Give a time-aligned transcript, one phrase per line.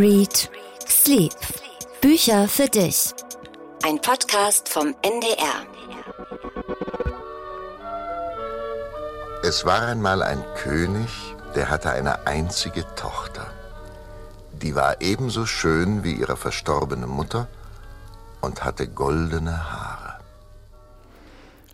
[0.00, 0.50] Read
[0.88, 1.36] Sleep.
[2.00, 3.12] Bücher für dich.
[3.84, 5.66] Ein Podcast vom NDR.
[9.42, 11.10] Es war einmal ein König,
[11.54, 13.48] der hatte eine einzige Tochter.
[14.52, 17.46] Die war ebenso schön wie ihre verstorbene Mutter
[18.40, 19.79] und hatte goldene Haare.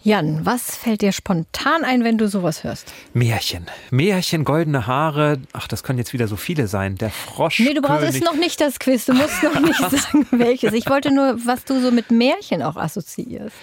[0.06, 2.92] Jan, was fällt dir spontan ein, wenn du sowas hörst?
[3.12, 3.66] Märchen.
[3.90, 5.40] Märchen, goldene Haare.
[5.52, 6.94] Ach, das können jetzt wieder so viele sein.
[6.94, 7.58] Der Frosch.
[7.58, 9.06] Nee, du brauchst es noch nicht das Quiz.
[9.06, 10.74] Du musst noch nicht sagen, welches.
[10.74, 13.56] Ich wollte nur, was du so mit Märchen auch assoziierst.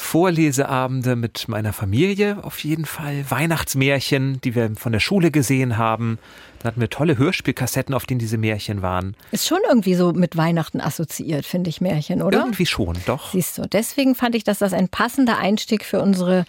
[0.00, 3.24] Vorleseabende mit meiner Familie auf jeden Fall.
[3.28, 6.18] Weihnachtsmärchen, die wir von der Schule gesehen haben.
[6.58, 9.14] Da hatten wir tolle Hörspielkassetten, auf denen diese Märchen waren.
[9.30, 12.38] Ist schon irgendwie so mit Weihnachten assoziiert, finde ich, Märchen, oder?
[12.38, 13.32] Irgendwie schon, doch.
[13.32, 16.44] Siehst du, deswegen fand ich, dass das ein passender Einstieg für unsere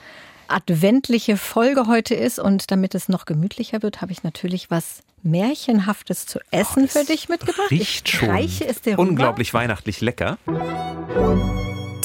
[0.52, 2.40] adventliche Folge heute ist.
[2.40, 7.06] Und damit es noch gemütlicher wird, habe ich natürlich was Märchenhaftes zu essen oh, für
[7.06, 7.72] dich mitgebracht.
[7.72, 8.30] Riecht ich schon.
[8.30, 10.38] Reiche es dir Unglaublich weihnachtlich lecker.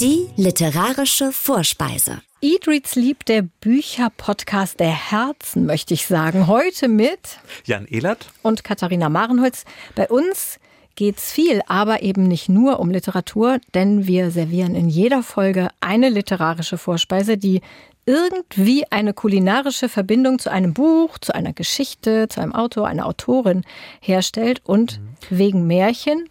[0.00, 2.20] Die literarische Vorspeise.
[2.42, 6.47] Eat, Read, Sleep, der Bücherpodcast der Herzen, möchte ich sagen.
[6.47, 9.64] Heute mit Jan Ehlert und Katharina Marenholz.
[9.94, 10.61] Bei uns
[10.97, 16.11] geht's viel, aber eben nicht nur um Literatur, denn wir servieren in jeder Folge eine
[16.11, 17.62] literarische Vorspeise, die
[18.06, 23.64] irgendwie eine kulinarische Verbindung zu einem Buch, zu einer Geschichte, zu einem Autor, einer Autorin
[24.00, 24.62] herstellt.
[24.64, 25.38] Und mhm.
[25.38, 26.28] wegen Märchen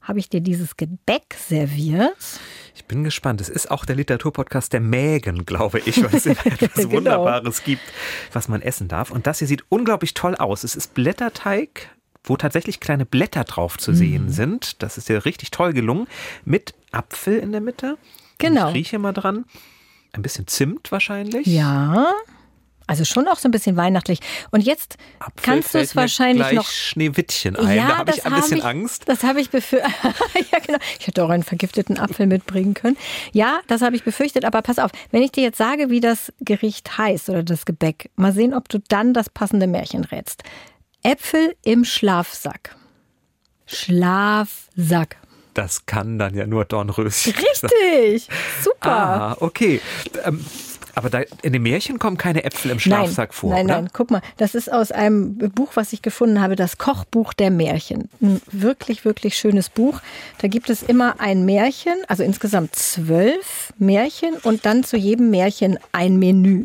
[0.00, 2.16] habe ich dir dieses Gebäck serviert.
[2.74, 3.42] Ich bin gespannt.
[3.42, 6.92] Es ist auch der Literaturpodcast der Mägen, glaube ich, weil es etwas genau.
[6.92, 7.82] Wunderbares gibt,
[8.32, 9.10] was man essen darf.
[9.10, 10.64] Und das hier sieht unglaublich toll aus.
[10.64, 11.90] Es ist Blätterteig,
[12.24, 14.30] wo tatsächlich kleine Blätter drauf zu sehen mhm.
[14.32, 14.82] sind.
[14.82, 16.06] Das ist ja richtig toll gelungen.
[16.46, 17.98] Mit Apfel in der Mitte.
[18.38, 18.70] Genau.
[18.70, 19.44] Ich rieche mal dran.
[20.12, 21.46] Ein bisschen Zimt wahrscheinlich.
[21.46, 22.12] Ja.
[22.90, 24.18] Also schon auch so ein bisschen weihnachtlich.
[24.50, 26.68] Und jetzt Apfel kannst du es wahrscheinlich noch.
[26.68, 27.76] Schneewittchen ein.
[27.76, 29.04] Ja, da habe ich ein bisschen ich, Angst.
[29.06, 29.92] Das habe ich befürchtet.
[30.50, 30.78] ja, genau.
[30.98, 32.96] Ich hätte auch einen vergifteten Apfel mitbringen können.
[33.30, 34.44] Ja, das habe ich befürchtet.
[34.44, 38.10] Aber pass auf, wenn ich dir jetzt sage, wie das Gericht heißt oder das Gebäck,
[38.16, 40.42] mal sehen, ob du dann das passende Märchen rätst.
[41.04, 42.74] Äpfel im Schlafsack.
[43.66, 45.19] Schlafsack.
[45.60, 47.34] Das kann dann ja nur Dornröschen.
[47.34, 48.28] Richtig,
[48.62, 48.90] super.
[48.90, 49.78] Ah, okay.
[50.24, 50.42] Ähm,
[50.94, 53.50] aber da, in dem Märchen kommen keine Äpfel im Schlafsack nein, vor.
[53.50, 53.74] Nein, oder?
[53.74, 57.50] nein, guck mal, das ist aus einem Buch, was ich gefunden habe, das Kochbuch der
[57.50, 58.08] Märchen.
[58.22, 60.00] Ein wirklich, wirklich schönes Buch.
[60.38, 65.78] Da gibt es immer ein Märchen, also insgesamt zwölf Märchen und dann zu jedem Märchen
[65.92, 66.64] ein Menü.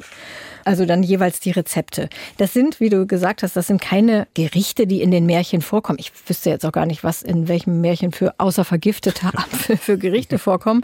[0.65, 2.09] Also dann jeweils die Rezepte.
[2.37, 5.99] Das sind, wie du gesagt hast, das sind keine Gerichte, die in den Märchen vorkommen.
[5.99, 9.97] Ich wüsste jetzt auch gar nicht, was in welchem Märchen für außer vergifteter Apfel für
[9.97, 10.83] Gerichte vorkommen.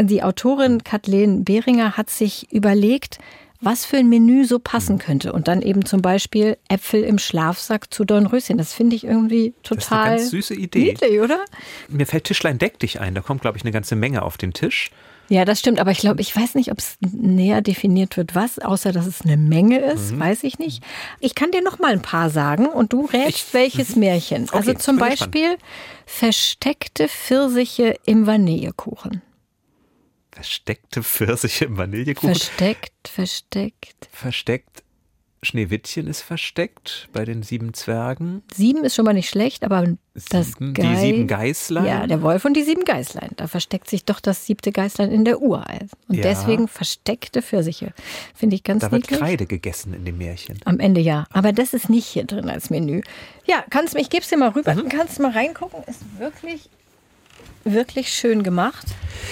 [0.00, 3.18] Die Autorin Kathleen Behringer hat sich überlegt,
[3.60, 5.32] was für ein Menü so passen könnte.
[5.32, 8.56] Und dann eben zum Beispiel Äpfel im Schlafsack zu Dornröschen.
[8.56, 10.92] Das finde ich irgendwie total das ist eine ganz süße Idee.
[10.92, 11.44] niedlich, oder?
[11.88, 13.14] Mir fällt Tischlein deck dich ein.
[13.14, 14.90] Da kommt, glaube ich, eine ganze Menge auf den Tisch.
[15.28, 15.78] Ja, das stimmt.
[15.78, 19.22] Aber ich glaube, ich weiß nicht, ob es näher definiert wird, was, außer dass es
[19.22, 20.20] eine Menge ist, mhm.
[20.20, 20.82] weiß ich nicht.
[21.20, 24.00] Ich kann dir noch mal ein paar sagen und du rätst welches mhm.
[24.00, 24.44] Märchen.
[24.44, 25.58] Okay, also zum Beispiel
[26.06, 29.22] versteckte Pfirsiche im Vanillekuchen.
[30.32, 32.34] Versteckte Pfirsiche im Vanillekuchen?
[32.34, 34.08] Versteckt, versteckt.
[34.12, 34.82] Versteckt
[35.42, 38.42] Schneewittchen ist versteckt bei den sieben Zwergen.
[38.52, 39.84] Sieben ist schon mal nicht schlecht, aber
[40.30, 41.84] das sieben, die sieben Geißlein.
[41.84, 43.30] Ja, der Wolf und die sieben Geißlein.
[43.36, 45.90] Da versteckt sich doch das siebte Geißlein in der Ureis.
[46.08, 46.22] Und ja.
[46.22, 47.92] deswegen versteckte Pfirsiche.
[48.34, 49.10] Finde ich ganz Da niedlich.
[49.10, 50.58] wird Kreide gegessen in dem Märchen.
[50.64, 51.26] Am Ende ja.
[51.30, 53.02] Aber das ist nicht hier drin als Menü.
[53.46, 54.74] Ja, kannst mich, ich gebe es dir mal rüber.
[54.74, 54.88] Mhm.
[54.88, 55.84] Kannst mal reingucken.
[55.86, 56.68] Ist wirklich
[57.72, 58.86] wirklich schön gemacht.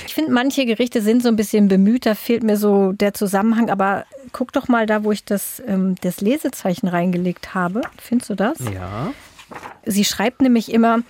[0.06, 3.70] Ich finde, manche Gerichte sind so ein bisschen bemüht, da fehlt mir so der Zusammenhang,
[3.70, 7.82] aber guck doch mal da, wo ich das, ähm, das Lesezeichen reingelegt habe.
[7.98, 8.58] Findest du das?
[8.72, 9.12] Ja.
[9.84, 11.02] Sie schreibt nämlich immer,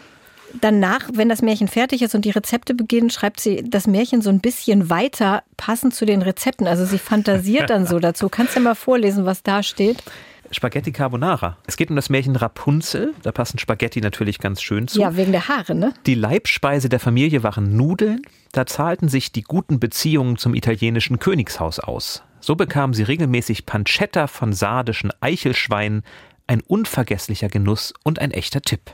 [0.61, 4.31] danach, wenn das Märchen fertig ist und die Rezepte beginnen, schreibt sie das Märchen so
[4.31, 6.67] ein bisschen weiter, passend zu den Rezepten.
[6.67, 8.29] Also sie fantasiert dann so dazu.
[8.29, 10.03] Kannst du mal vorlesen, was da steht?
[10.51, 11.57] Spaghetti Carbonara.
[11.67, 13.15] Es geht um das Märchen Rapunzel.
[13.23, 15.01] Da passen Spaghetti natürlich ganz schön zu.
[15.01, 15.93] Ja, wegen der Haare, ne?
[16.07, 18.23] Die Leibspeise der Familie waren Nudeln.
[18.53, 22.23] Da zahlten sich die guten Beziehungen zum italienischen Königshaus aus.
[22.41, 26.05] So bekamen sie regelmäßig Pancetta von sardischen Eichelschweinen,
[26.47, 28.93] ein unvergesslicher Genuss und ein echter Tipp.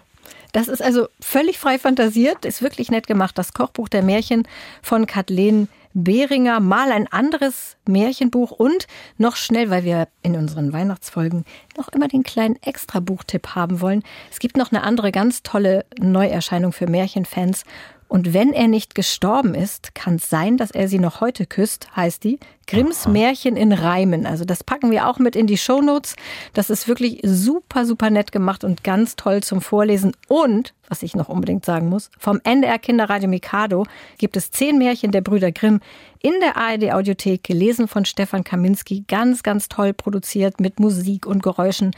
[0.52, 3.38] Das ist also völlig frei fantasiert, ist wirklich nett gemacht.
[3.38, 4.46] Das Kochbuch der Märchen
[4.82, 8.86] von Kathleen Behringer, mal ein anderes Märchenbuch und
[9.18, 11.44] noch schnell, weil wir in unseren Weihnachtsfolgen
[11.76, 14.02] noch immer den kleinen Extra-Buchtipp haben wollen.
[14.30, 17.64] Es gibt noch eine andere ganz tolle Neuerscheinung für Märchenfans.
[18.12, 21.96] Und wenn er nicht gestorben ist, kann es sein, dass er sie noch heute küsst,
[21.96, 22.38] heißt die.
[22.66, 23.10] Grimms Aha.
[23.10, 24.26] Märchen in Reimen.
[24.26, 26.16] Also das packen wir auch mit in die Shownotes.
[26.52, 30.12] Das ist wirklich super, super nett gemacht und ganz toll zum Vorlesen.
[30.28, 33.86] Und, was ich noch unbedingt sagen muss, vom NDR Kinderradio Mikado
[34.18, 35.80] gibt es zehn Märchen der Brüder Grimm
[36.20, 39.04] in der ARD Audiothek, gelesen von Stefan Kaminski.
[39.08, 41.92] Ganz, ganz toll produziert mit Musik und Geräuschen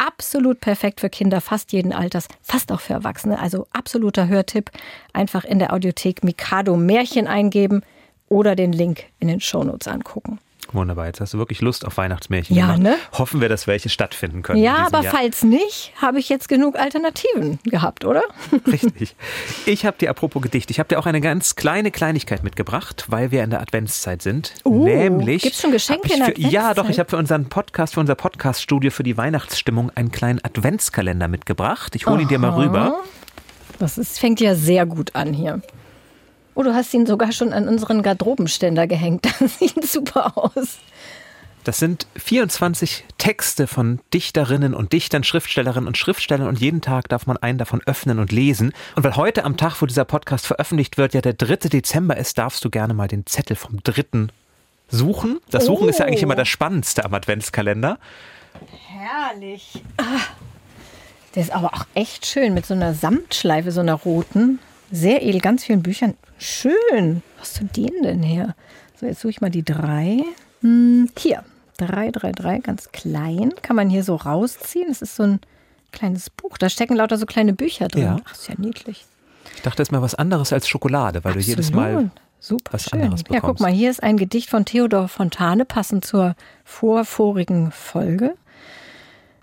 [0.00, 3.38] absolut perfekt für Kinder fast jeden Alters, fast auch für Erwachsene.
[3.38, 4.70] Also absoluter Hörtipp.
[5.12, 7.82] Einfach in der Audiothek Mikado Märchen eingeben
[8.28, 10.38] oder den Link in den Shownotes angucken.
[10.72, 12.56] Wunderbar, jetzt hast du wirklich Lust auf Weihnachtsmärchen.
[12.56, 12.96] Ja, ne?
[13.12, 14.62] Hoffen wir, dass welche stattfinden können.
[14.62, 15.14] Ja, aber Jahr.
[15.14, 18.22] falls nicht, habe ich jetzt genug Alternativen gehabt, oder?
[18.66, 19.16] Richtig.
[19.66, 23.30] Ich habe dir, apropos Gedicht, ich habe dir auch eine ganz kleine Kleinigkeit mitgebracht, weil
[23.30, 24.54] wir in der Adventszeit sind.
[24.64, 25.42] Uh, Nämlich.
[25.42, 26.52] Gibt es schon Geschenke in der für, Adventszeit?
[26.52, 30.42] Ja, doch, ich habe für unseren Podcast, für unser Podcaststudio für die Weihnachtsstimmung einen kleinen
[30.44, 31.94] Adventskalender mitgebracht.
[31.96, 33.02] Ich hole ihn dir mal rüber.
[33.78, 35.62] Das ist, fängt ja sehr gut an hier.
[36.60, 39.26] Oh, du hast ihn sogar schon an unseren Garderobenständer gehängt.
[39.40, 40.76] Das sieht super aus.
[41.64, 47.26] Das sind 24 Texte von Dichterinnen und Dichtern, Schriftstellerinnen und Schriftstellern und jeden Tag darf
[47.26, 48.74] man einen davon öffnen und lesen.
[48.94, 51.70] Und weil heute am Tag, wo dieser Podcast veröffentlicht wird, ja der 3.
[51.70, 54.26] Dezember ist, darfst du gerne mal den Zettel vom 3.
[54.90, 55.40] suchen.
[55.50, 55.88] Das Suchen oh.
[55.88, 57.98] ist ja eigentlich immer das Spannendste am Adventskalender.
[58.86, 59.82] Herrlich.
[59.96, 60.20] Ah.
[61.34, 64.58] Der ist aber auch echt schön mit so einer Samtschleife, so einer roten.
[64.92, 66.18] Sehr edel, ganz vielen Büchern.
[66.40, 67.22] Schön.
[67.38, 68.54] Was zu denen denn her?
[68.98, 70.24] So, jetzt suche ich mal die drei.
[70.62, 71.44] Hm, hier.
[71.76, 73.52] Drei, drei, drei, ganz klein.
[73.62, 74.88] Kann man hier so rausziehen.
[74.88, 75.40] Das ist so ein
[75.92, 76.58] kleines Buch.
[76.58, 78.02] Da stecken lauter so kleine Bücher drin.
[78.02, 78.16] Ja.
[78.24, 79.06] Ach, ist ja niedlich.
[79.54, 81.46] Ich dachte, das ist mal was anderes als Schokolade, weil Absolut.
[81.46, 83.02] du jedes Mal Super was schön.
[83.02, 83.42] anderes bekommst.
[83.42, 86.34] Ja, guck mal, hier ist ein Gedicht von Theodor Fontane, passend zur
[86.64, 88.34] vorvorigen Folge.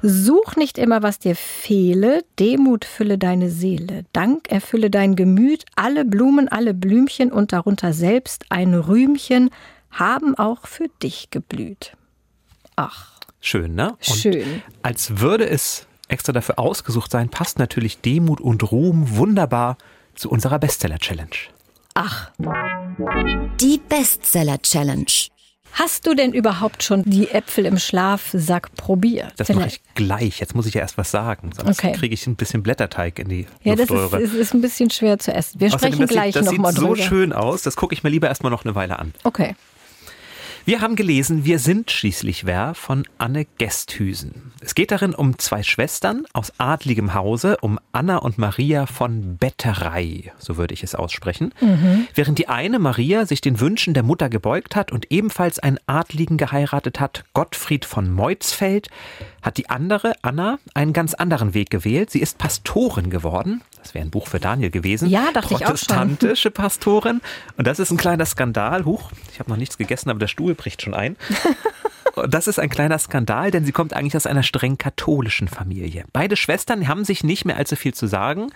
[0.02, 6.06] Such nicht immer, was dir fehle, Demut fülle deine Seele, Dank erfülle dein Gemüt, alle
[6.06, 9.50] Blumen, alle Blümchen und darunter selbst ein Rühmchen
[9.90, 11.94] haben auch für dich geblüht.
[12.76, 13.20] Ach.
[13.40, 13.98] Schön, ne?
[14.08, 14.62] Und Schön.
[14.84, 19.78] Als würde es extra dafür ausgesucht sein, passt natürlich Demut und Ruhm wunderbar
[20.16, 21.36] zu unserer Bestseller-Challenge.
[21.94, 22.32] Ach.
[23.60, 25.06] Die Bestseller-Challenge.
[25.80, 29.34] Hast du denn überhaupt schon die Äpfel im Schlafsack probiert?
[29.38, 30.40] Das mache ich gleich.
[30.40, 31.52] Jetzt muss ich ja erst was sagen.
[31.56, 31.92] Sonst okay.
[31.92, 34.20] kriege ich ein bisschen Blätterteig in die Ja, Luftröhre.
[34.20, 35.60] das ist, ist, ein bisschen schwer zu essen.
[35.60, 36.90] Wir Außerdem, sprechen gleich nochmal drüber.
[36.90, 37.62] Das sieht so schön aus.
[37.62, 39.14] Das gucke ich mir lieber erstmal noch eine Weile an.
[39.24, 39.56] Okay.
[40.68, 44.52] Wir haben gelesen, wir sind schließlich wer von Anne Gesthüsen.
[44.60, 50.34] Es geht darin um zwei Schwestern aus adligem Hause, um Anna und Maria von Betterei,
[50.38, 51.54] so würde ich es aussprechen.
[51.62, 52.10] Mhm.
[52.14, 56.36] Während die eine Maria sich den Wünschen der Mutter gebeugt hat und ebenfalls einen Adligen
[56.36, 58.90] geheiratet hat, Gottfried von Meutzfeld,
[59.42, 62.12] hat die andere, Anna, einen ganz anderen Weg gewählt.
[62.12, 63.62] Sie ist Pastorin geworden.
[63.88, 65.08] Das wäre ein Buch für Daniel gewesen.
[65.08, 65.88] Ja, dachte ich auch schon.
[65.96, 67.22] Protestantische Pastorin.
[67.56, 68.84] Und das ist ein kleiner Skandal.
[68.84, 71.16] Huch, ich habe noch nichts gegessen, aber der Stuhl bricht schon ein.
[72.16, 76.04] Und das ist ein kleiner Skandal, denn sie kommt eigentlich aus einer streng katholischen Familie.
[76.12, 78.50] Beide Schwestern haben sich nicht mehr allzu viel zu sagen.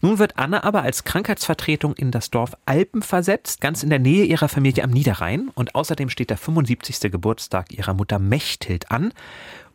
[0.00, 4.24] Nun wird Anna aber als Krankheitsvertretung in das Dorf Alpen versetzt, ganz in der Nähe
[4.24, 5.50] ihrer Familie am Niederrhein.
[5.54, 7.12] Und außerdem steht der 75.
[7.12, 9.12] Geburtstag ihrer Mutter Mechthild an.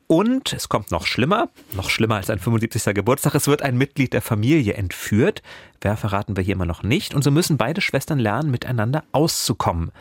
[0.07, 2.93] Und es kommt noch schlimmer, noch schlimmer als ein 75.
[2.93, 3.33] Geburtstag.
[3.33, 5.41] Es wird ein Mitglied der Familie entführt.
[5.81, 7.15] Wer verraten wir hier immer noch nicht.
[7.15, 9.91] Und so müssen beide Schwestern lernen, miteinander auszukommen.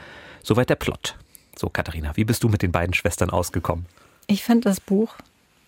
[0.43, 1.17] Soweit der Plot.
[1.57, 3.87] So, Katharina, wie bist du mit den beiden Schwestern ausgekommen?
[4.27, 5.17] Ich fand das Buch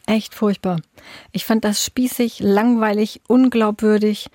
[0.07, 0.81] echt furchtbar.
[1.33, 4.29] Ich fand das spießig, langweilig, unglaubwürdig.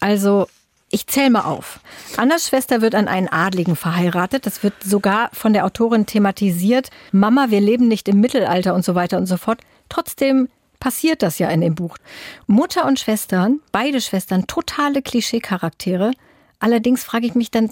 [0.00, 0.46] Also
[0.90, 1.80] ich zähle mal auf.
[2.16, 4.46] Annas Schwester wird an einen Adligen verheiratet.
[4.46, 6.90] Das wird sogar von der Autorin thematisiert.
[7.12, 9.60] Mama, wir leben nicht im Mittelalter und so weiter und so fort.
[9.88, 10.48] Trotzdem
[10.80, 11.96] passiert das ja in dem Buch.
[12.46, 16.12] Mutter und Schwestern, beide Schwestern, totale Klischee-Charaktere.
[16.60, 17.70] Allerdings frage ich mich dann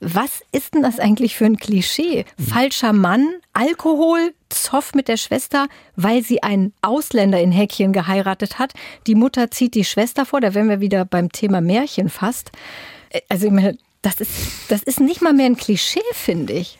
[0.00, 2.24] was ist denn das eigentlich für ein Klischee?
[2.38, 8.72] Falscher Mann, Alkohol, Zoff mit der Schwester, weil sie einen Ausländer in Häkchen geheiratet hat.
[9.06, 12.50] Die Mutter zieht die Schwester vor, da wären wir wieder beim Thema Märchen fast.
[13.10, 14.30] Äh, also ich meine, das ist,
[14.68, 16.78] das ist nicht mal mehr ein Klischee, finde ich.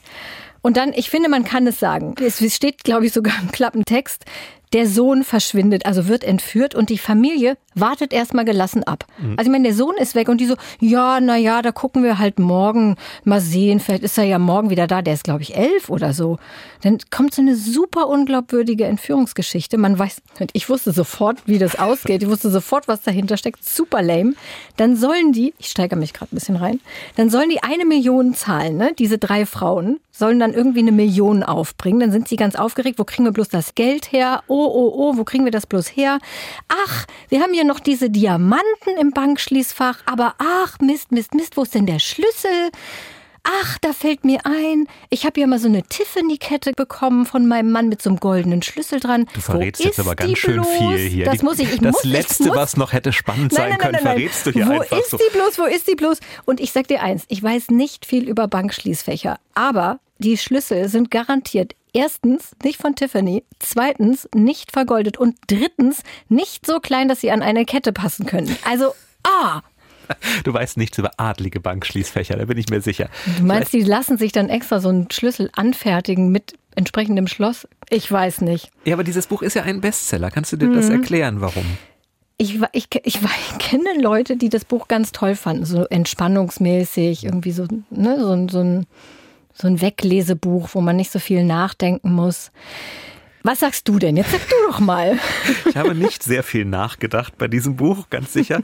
[0.60, 2.14] Und dann, ich finde, man kann es sagen.
[2.20, 4.24] Es steht, glaube ich, sogar im Klappentext.
[4.72, 9.06] Der Sohn verschwindet, also wird entführt und die Familie wartet erstmal gelassen ab.
[9.18, 9.34] Mhm.
[9.36, 12.02] Also ich meine, der Sohn ist weg und die so, ja, na ja, da gucken
[12.02, 15.42] wir halt morgen mal sehen, vielleicht ist er ja morgen wieder da, der ist glaube
[15.42, 16.38] ich elf oder so.
[16.82, 19.78] Dann kommt so eine super unglaubwürdige Entführungsgeschichte.
[19.78, 20.22] Man weiß,
[20.52, 24.34] ich wusste sofort, wie das ausgeht, ich wusste sofort, was dahinter steckt, super lame.
[24.76, 26.80] Dann sollen die, ich steigere mich gerade ein bisschen rein,
[27.16, 31.42] dann sollen die eine Million zahlen, ne, diese drei Frauen, sollen dann irgendwie eine Million
[31.42, 32.00] aufbringen.
[32.00, 32.98] Dann sind sie ganz aufgeregt.
[32.98, 34.42] Wo kriegen wir bloß das Geld her?
[34.48, 36.18] Oh, oh, oh, wo kriegen wir das bloß her?
[36.68, 40.00] Ach, wir haben hier noch diese Diamanten im Bankschließfach.
[40.06, 42.70] Aber ach, Mist, Mist, Mist, wo ist denn der Schlüssel?
[43.44, 47.70] Ach, da fällt mir ein, ich habe ja mal so eine Tiffany-Kette bekommen von meinem
[47.70, 49.26] Mann mit so einem goldenen Schlüssel dran.
[49.32, 50.68] Du verrätst jetzt aber ganz schön bloß?
[50.68, 51.24] viel hier.
[51.24, 51.72] Das muss ich.
[51.72, 52.56] ich das muss, Letzte, muss.
[52.56, 55.10] was noch hätte spannend nein, sein nein, können, nein, verrätst du hier Wo einfach ist
[55.10, 55.16] so.
[55.16, 55.58] die bloß?
[55.58, 56.18] Wo ist die bloß?
[56.44, 61.10] Und ich sag dir eins, ich weiß nicht viel über Bankschließfächer, aber die Schlüssel sind
[61.10, 67.30] garantiert Erstens nicht von Tiffany, zweitens nicht vergoldet und drittens nicht so klein, dass sie
[67.30, 68.54] an eine Kette passen können.
[68.64, 68.92] Also,
[69.24, 69.62] ah,
[70.44, 73.08] Du weißt nichts über adlige Bankschließfächer, da bin ich mir sicher.
[73.38, 77.68] Du meinst, die lassen sich dann extra so einen Schlüssel anfertigen mit entsprechendem Schloss?
[77.90, 78.70] Ich weiß nicht.
[78.84, 80.30] Ja, aber dieses Buch ist ja ein Bestseller.
[80.30, 80.74] Kannst du dir mhm.
[80.74, 81.64] das erklären, warum?
[82.38, 87.50] Ich, ich, ich, ich, kenne Leute, die das Buch ganz toll fanden, so entspannungsmäßig, irgendwie
[87.50, 88.86] so, ne, so, so, ein,
[89.60, 92.50] so ein Weglesebuch, wo man nicht so viel nachdenken muss.
[93.42, 94.16] Was sagst du denn?
[94.16, 95.18] Jetzt sag du doch mal.
[95.68, 98.62] Ich habe nicht sehr viel nachgedacht bei diesem Buch, ganz sicher.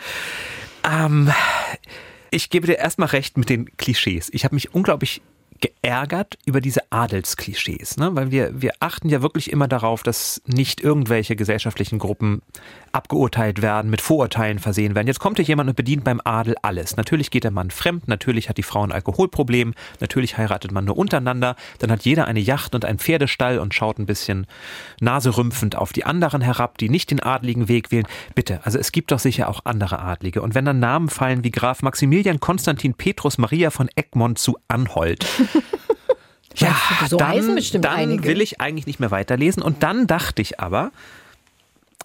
[0.84, 1.32] Ähm,
[2.30, 4.28] ich gebe dir erstmal recht mit den Klischees.
[4.32, 5.22] Ich habe mich unglaublich
[5.60, 8.10] geärgert über diese Adelsklischees, ne?
[8.14, 12.42] weil wir, wir achten ja wirklich immer darauf, dass nicht irgendwelche gesellschaftlichen Gruppen
[12.94, 15.06] abgeurteilt werden, mit Vorurteilen versehen werden.
[15.06, 16.96] Jetzt kommt hier jemand und bedient beim Adel alles.
[16.96, 20.96] Natürlich geht der Mann fremd, natürlich hat die Frau ein Alkoholproblem, natürlich heiratet man nur
[20.96, 24.46] untereinander, dann hat jeder eine Yacht und einen Pferdestall und schaut ein bisschen
[25.00, 28.06] naserümpfend auf die anderen herab, die nicht den adligen Weg wählen.
[28.34, 30.42] Bitte, also es gibt doch sicher auch andere Adlige.
[30.42, 35.26] Und wenn dann Namen fallen wie Graf Maximilian Konstantin Petrus Maria von Egmont zu Anholt,
[36.56, 36.76] ja,
[37.08, 39.62] so dann, dann will ich eigentlich nicht mehr weiterlesen.
[39.62, 40.92] Und dann dachte ich aber,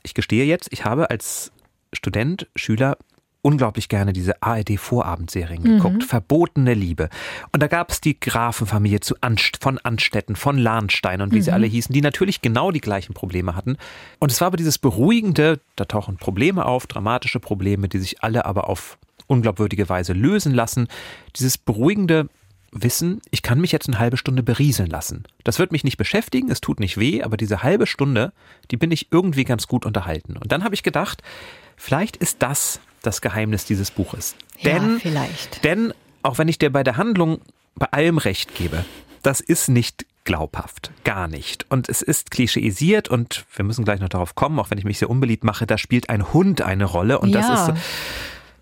[0.10, 1.52] ich gestehe jetzt, ich habe als
[1.94, 2.98] Student, Schüler
[3.42, 5.78] unglaublich gerne diese ARD-Vorabendserien mhm.
[5.78, 6.04] geguckt.
[6.04, 7.10] Verbotene Liebe.
[7.54, 11.44] Und da gab es die Grafenfamilie zu Anst von Anstetten, von Lahnstein und wie mhm.
[11.44, 13.78] sie alle hießen, die natürlich genau die gleichen Probleme hatten.
[14.20, 18.46] Und es war aber dieses Beruhigende, da tauchen Probleme auf, dramatische Probleme, die sich alle
[18.46, 18.98] aber auf
[19.28, 20.88] unglaubwürdige Weise lösen lassen.
[21.38, 22.28] Dieses beruhigende
[22.72, 25.24] Wissen, ich kann mich jetzt eine halbe Stunde berieseln lassen.
[25.44, 28.32] Das wird mich nicht beschäftigen, es tut nicht weh, aber diese halbe Stunde,
[28.72, 30.38] die bin ich irgendwie ganz gut unterhalten.
[30.38, 31.22] Und dann habe ich gedacht,
[31.76, 34.36] vielleicht ist das das Geheimnis dieses Buches.
[34.64, 35.64] Denn, ja, vielleicht.
[35.64, 37.40] Denn, auch wenn ich dir bei der Handlung
[37.76, 38.84] bei allem recht gebe,
[39.24, 40.92] das ist nicht glaubhaft.
[41.04, 41.66] Gar nicht.
[41.70, 45.00] Und es ist klischeisiert und wir müssen gleich noch darauf kommen, auch wenn ich mich
[45.00, 47.42] sehr unbeliebt mache, da spielt ein Hund eine Rolle und ja.
[47.42, 47.74] das ist so,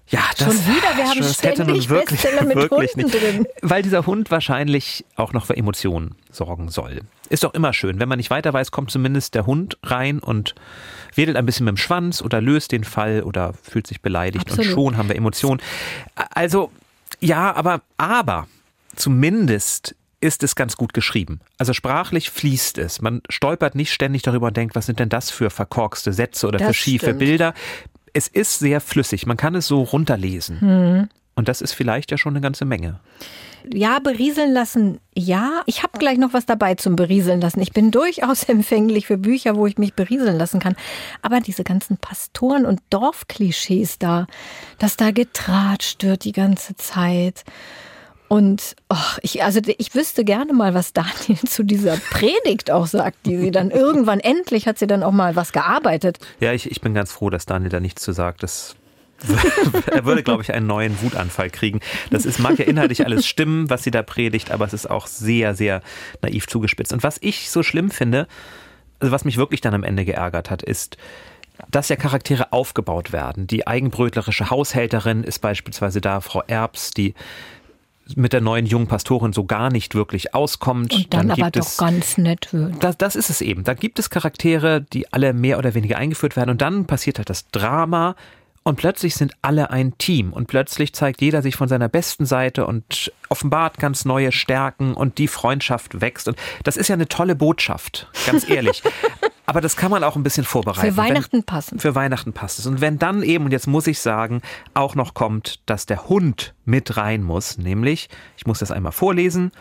[0.09, 3.21] ja, das, Schon wieder, wir haben ständig wirklich, Bestseller mit wirklich Hunden nicht.
[3.21, 3.47] drin.
[3.61, 7.01] Weil dieser Hund wahrscheinlich auch noch für Emotionen sorgen soll.
[7.29, 7.99] Ist doch immer schön.
[7.99, 10.55] Wenn man nicht weiter weiß, kommt zumindest der Hund rein und
[11.15, 14.67] wedelt ein bisschen mit dem Schwanz oder löst den Fall oder fühlt sich beleidigt Absolut.
[14.67, 15.61] und schon haben wir Emotionen.
[16.15, 16.71] Also,
[17.19, 18.47] ja, aber, aber,
[18.95, 21.41] zumindest ist es ganz gut geschrieben.
[21.57, 23.01] Also sprachlich fließt es.
[23.01, 26.59] Man stolpert nicht ständig darüber und denkt, was sind denn das für verkorkste Sätze oder
[26.59, 27.19] das für schiefe stimmt.
[27.19, 27.53] Bilder
[28.17, 29.27] es ist sehr flüssig.
[29.27, 30.59] Man kann es so runterlesen.
[30.59, 31.09] Hm.
[31.35, 32.99] Und das ist vielleicht ja schon eine ganze Menge.
[33.71, 35.61] Ja, berieseln lassen, ja.
[35.67, 37.61] Ich habe gleich noch was dabei zum Berieseln lassen.
[37.61, 40.75] Ich bin durchaus empfänglich für Bücher, wo ich mich berieseln lassen kann.
[41.21, 44.25] Aber diese ganzen Pastoren- und Dorfklischees da,
[44.79, 47.43] dass da getratscht wird die ganze Zeit
[48.27, 53.25] und oh, ich, also ich wüsste gerne mal, was Daniel zu dieser Predigt auch sagt,
[53.25, 56.19] die sie dann irgendwann endlich hat sie dann auch mal was gearbeitet.
[56.39, 58.43] Ja, ich, ich bin ganz froh, dass Daniel da nichts zu sagt.
[58.43, 58.75] Das
[59.91, 61.79] er würde, glaube ich, einen neuen Wutanfall kriegen.
[62.11, 65.07] Das ist, mag ja inhaltlich alles stimmen, was sie da predigt, aber es ist auch
[65.07, 65.81] sehr, sehr
[66.21, 66.93] naiv zugespitzt.
[66.93, 68.27] Und was ich so schlimm finde,
[68.99, 70.97] also was mich wirklich dann am Ende geärgert hat, ist,
[71.71, 73.47] dass ja Charaktere aufgebaut werden.
[73.47, 77.15] Die eigenbrötlerische Haushälterin ist beispielsweise da, Frau Erbs, die
[78.15, 80.93] mit der neuen jungen Pastorin so gar nicht wirklich auskommt.
[80.93, 82.83] Und dann, dann aber doch es, ganz nett wird.
[82.83, 83.63] Das, das ist es eben.
[83.63, 87.29] Da gibt es Charaktere, die alle mehr oder weniger eingeführt werden und dann passiert halt
[87.29, 88.15] das Drama,
[88.67, 92.67] und plötzlich sind alle ein Team und plötzlich zeigt jeder sich von seiner besten Seite
[92.67, 96.27] und offenbart ganz neue Stärken und die Freundschaft wächst.
[96.27, 98.83] Und das ist ja eine tolle Botschaft, ganz ehrlich.
[99.45, 100.85] Aber das kann man auch ein bisschen vorbereiten.
[100.85, 101.79] Für Weihnachten passen.
[101.79, 102.65] Für Weihnachten passt es.
[102.65, 104.41] Und wenn dann eben, und jetzt muss ich sagen,
[104.73, 109.53] auch noch kommt, dass der Hund mit rein muss, nämlich, ich muss das einmal vorlesen,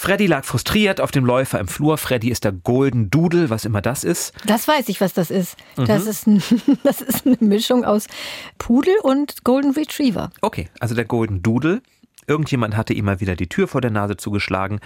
[0.00, 1.98] Freddy lag frustriert auf dem Läufer im Flur.
[1.98, 4.32] Freddy ist der Golden Doodle, was immer das ist.
[4.46, 5.58] Das weiß ich, was das ist.
[5.76, 5.84] Mhm.
[5.84, 6.42] Das, ist ein,
[6.84, 8.06] das ist eine Mischung aus
[8.56, 10.30] Pudel und Golden Retriever.
[10.40, 11.82] Okay, also der Golden Doodle.
[12.26, 14.80] Irgendjemand hatte ihm mal wieder die Tür vor der Nase zugeschlagen.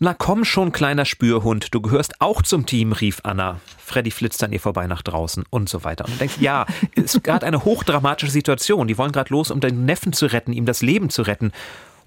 [0.00, 3.60] Na komm schon, kleiner Spürhund, du gehörst auch zum Team, rief Anna.
[3.78, 6.06] Freddy flitzt an ihr vorbei nach draußen und so weiter.
[6.06, 6.66] Und du denkst, ja,
[6.96, 8.88] es ist gerade eine hochdramatische Situation.
[8.88, 11.52] Die wollen gerade los, um den Neffen zu retten, ihm das Leben zu retten.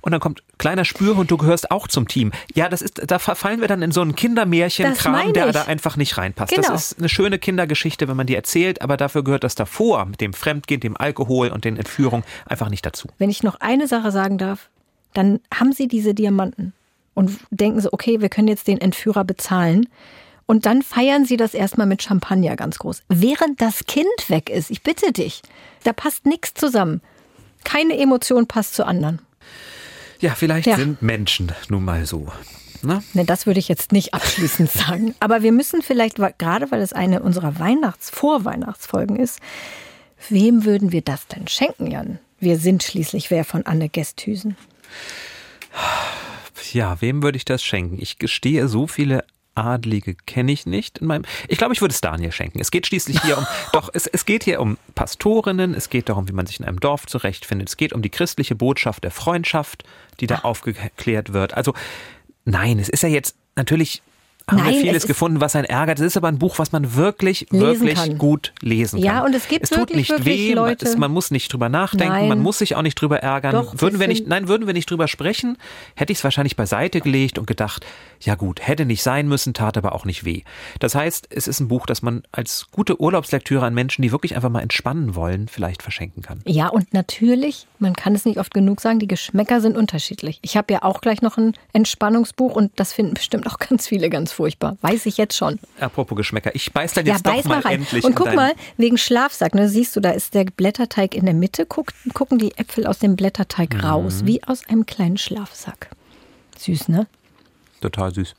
[0.03, 2.33] Und dann kommt kleiner Spürhund, du gehörst auch zum Team.
[2.53, 6.17] Ja, das ist, da fallen wir dann in so einen Kindermärchenkram, der da einfach nicht
[6.17, 6.53] reinpasst.
[6.53, 6.67] Genau.
[6.67, 10.19] Das ist eine schöne Kindergeschichte, wenn man die erzählt, aber dafür gehört das davor mit
[10.19, 13.07] dem Fremdgehen, dem Alkohol und den Entführungen einfach nicht dazu.
[13.17, 14.69] Wenn ich noch eine Sache sagen darf,
[15.13, 16.73] dann haben sie diese Diamanten
[17.13, 19.87] und denken so, okay, wir können jetzt den Entführer bezahlen.
[20.45, 23.03] Und dann feiern sie das erstmal mit Champagner ganz groß.
[23.07, 25.41] Während das Kind weg ist, ich bitte dich,
[25.85, 26.99] da passt nichts zusammen.
[27.63, 29.21] Keine Emotion passt zur anderen.
[30.23, 30.77] Ja, vielleicht ja.
[30.77, 32.31] sind Menschen nun mal so.
[32.81, 33.03] Ne?
[33.11, 35.13] Ne, das würde ich jetzt nicht abschließend sagen.
[35.19, 39.41] Aber wir müssen vielleicht, gerade weil es eine unserer Weihnachts-, Vorweihnachtsfolgen ist,
[40.29, 42.19] wem würden wir das denn schenken, Jan?
[42.39, 44.55] Wir sind schließlich wer von Anne Gesthüsen.
[46.71, 47.97] Ja, wem würde ich das schenken?
[47.99, 49.25] Ich gestehe, so viele
[49.55, 51.25] Adlige kenne ich nicht in meinem.
[51.47, 52.59] Ich glaube, ich würde es Daniel schenken.
[52.59, 56.27] Es geht schließlich hier um, doch, es, es geht hier um Pastorinnen, es geht darum,
[56.27, 57.69] wie man sich in einem Dorf zurechtfindet.
[57.69, 59.83] Es geht um die christliche Botschaft der Freundschaft,
[60.19, 61.53] die da aufgeklärt wird.
[61.53, 61.73] Also,
[62.45, 64.01] nein, es ist ja jetzt natürlich
[64.49, 65.99] haben Nein, wir vieles gefunden, was einen ärgert.
[65.99, 68.17] Es ist aber ein Buch, was man wirklich, wirklich kann.
[68.17, 69.05] gut lesen kann.
[69.05, 70.85] Ja, und es gibt es tut wirklich, nicht weh, Leute.
[70.85, 72.27] Es, man muss nicht drüber nachdenken, nein.
[72.27, 73.53] man muss sich auch nicht drüber ärgern.
[73.53, 75.57] Doch, würden wir nicht, nein, würden wir nicht drüber sprechen,
[75.95, 77.85] hätte ich es wahrscheinlich beiseite gelegt und gedacht,
[78.25, 80.43] ja gut, hätte nicht sein müssen, tat aber auch nicht weh.
[80.79, 84.35] Das heißt, es ist ein Buch, das man als gute Urlaubslektüre an Menschen, die wirklich
[84.35, 86.41] einfach mal entspannen wollen, vielleicht verschenken kann.
[86.45, 90.39] Ja, und natürlich, man kann es nicht oft genug sagen, die Geschmäcker sind unterschiedlich.
[90.41, 94.09] Ich habe ja auch gleich noch ein Entspannungsbuch und das finden bestimmt auch ganz viele
[94.09, 94.77] ganz furchtbar.
[94.81, 95.59] Weiß ich jetzt schon.
[95.79, 98.03] Apropos Geschmäcker, ich beiß dann jetzt ja, doch mal, mal endlich.
[98.03, 101.65] Und guck mal, wegen Schlafsack, ne, siehst du, da ist der Blätterteig in der Mitte,
[101.65, 103.79] guck, gucken die Äpfel aus dem Blätterteig mhm.
[103.81, 105.89] raus, wie aus einem kleinen Schlafsack.
[106.57, 107.07] Süß, ne?
[107.83, 108.33] Total süß.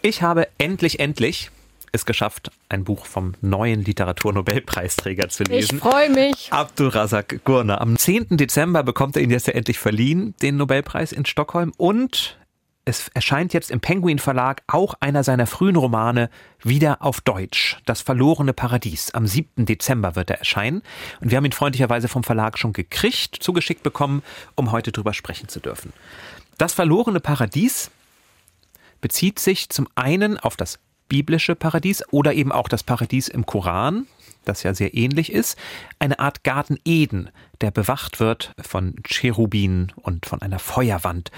[0.00, 1.50] Ich habe endlich, endlich
[1.92, 5.76] es geschafft, ein Buch vom neuen Literaturnobelpreisträger zu lesen.
[5.76, 6.50] Ich freue mich.
[6.50, 7.82] Abdul Razak Gurna.
[7.82, 8.28] Am 10.
[8.30, 11.74] Dezember bekommt er ihn jetzt ja endlich verliehen, den Nobelpreis in Stockholm.
[11.76, 12.38] Und
[12.84, 16.28] es erscheint jetzt im Penguin Verlag auch einer seiner frühen Romane
[16.62, 17.78] wieder auf Deutsch.
[17.86, 19.12] Das verlorene Paradies.
[19.12, 19.64] Am 7.
[19.64, 20.82] Dezember wird er erscheinen.
[21.20, 24.22] Und wir haben ihn freundlicherweise vom Verlag schon gekriegt, zugeschickt bekommen,
[24.54, 25.92] um heute drüber sprechen zu dürfen.
[26.58, 27.90] Das verlorene Paradies
[29.00, 34.06] bezieht sich zum einen auf das biblische Paradies oder eben auch das Paradies im Koran,
[34.44, 35.58] das ja sehr ähnlich ist,
[35.98, 41.30] eine Art Garten Eden, der bewacht wird von Cherubinen und von einer Feuerwand.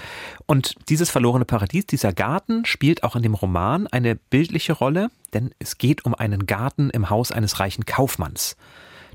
[0.45, 5.51] Und dieses verlorene Paradies, dieser Garten, spielt auch in dem Roman eine bildliche Rolle, denn
[5.59, 8.57] es geht um einen Garten im Haus eines reichen Kaufmanns.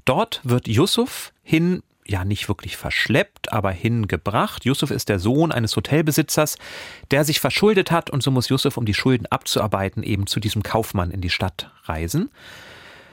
[0.05, 4.65] Dort wird Yusuf hin ja nicht wirklich verschleppt, aber hingebracht.
[4.65, 6.59] Yusuf ist der Sohn eines Hotelbesitzers,
[7.11, 10.63] der sich verschuldet hat und so muss Yusuf, um die Schulden abzuarbeiten, eben zu diesem
[10.63, 12.31] Kaufmann in die Stadt reisen.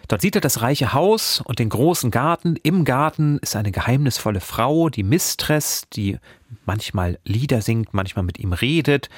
[0.10, 2.56] Dort sieht er das reiche Haus und den großen Garten.
[2.64, 6.18] Im Garten ist eine geheimnisvolle Frau, die Mistress, die
[6.66, 9.10] manchmal Lieder singt, manchmal mit ihm redet.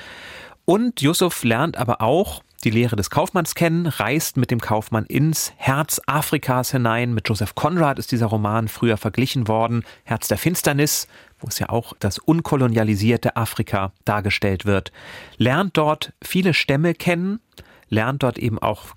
[0.66, 5.54] Und Yusuf lernt aber auch die Lehre des Kaufmanns kennen, reist mit dem Kaufmann ins
[5.56, 7.14] Herz Afrikas hinein.
[7.14, 9.86] Mit Joseph Conrad ist dieser Roman früher verglichen worden.
[10.04, 11.08] Herz der Finsternis,
[11.40, 14.92] wo es ja auch das unkolonialisierte Afrika dargestellt wird.
[15.38, 17.40] Lernt dort viele Stämme kennen,
[17.88, 18.88] lernt dort eben auch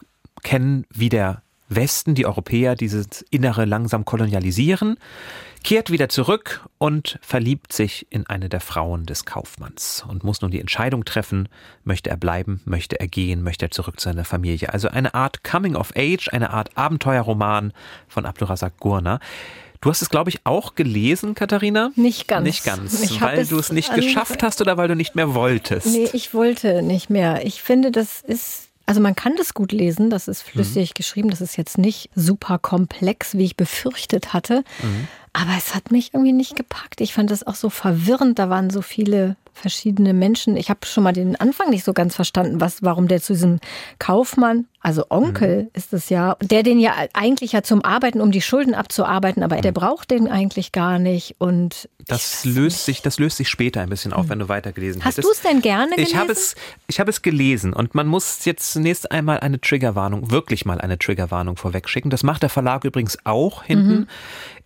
[0.42, 4.98] kennen, wie der Westen, die Europäer, dieses Innere langsam kolonialisieren,
[5.62, 10.50] kehrt wieder zurück und verliebt sich in eine der Frauen des Kaufmanns und muss nun
[10.50, 11.48] die Entscheidung treffen,
[11.84, 14.72] möchte er bleiben, möchte er gehen, möchte er zurück zu seiner Familie.
[14.72, 17.72] Also eine Art Coming of Age, eine Art Abenteuerroman
[18.08, 19.20] von Abdurazak Gurna.
[19.80, 21.90] Du hast es, glaube ich, auch gelesen, Katharina?
[21.94, 22.44] Nicht ganz.
[22.44, 25.86] Nicht ganz, ich weil du es nicht geschafft hast oder weil du nicht mehr wolltest?
[25.86, 27.44] Nee, ich wollte nicht mehr.
[27.44, 30.94] Ich finde, das ist also man kann das gut lesen, das ist flüssig mhm.
[30.94, 34.64] geschrieben, das ist jetzt nicht super komplex, wie ich befürchtet hatte.
[34.82, 35.08] Mhm.
[35.34, 37.00] Aber es hat mich irgendwie nicht gepackt.
[37.00, 38.38] Ich fand das auch so verwirrend.
[38.38, 40.56] Da waren so viele verschiedene Menschen.
[40.56, 43.60] Ich habe schon mal den Anfang nicht so ganz verstanden, was, warum der zu diesem
[43.98, 45.68] Kaufmann, also Onkel mhm.
[45.72, 49.56] ist es ja, der den ja eigentlich ja zum Arbeiten, um die Schulden abzuarbeiten, aber
[49.56, 49.62] mhm.
[49.62, 51.36] der braucht den eigentlich gar nicht.
[51.38, 54.30] Und das löst sich, das löst sich später ein bisschen auf, mhm.
[54.30, 55.18] wenn du weitergelesen Hast.
[55.18, 56.10] Hast du es denn gerne gelesen?
[56.10, 56.54] Ich habe es,
[56.88, 60.98] ich habe es gelesen und man muss jetzt zunächst einmal eine Triggerwarnung, wirklich mal eine
[60.98, 62.10] Triggerwarnung vorwegschicken.
[62.10, 64.08] Das macht der Verlag übrigens auch hinten.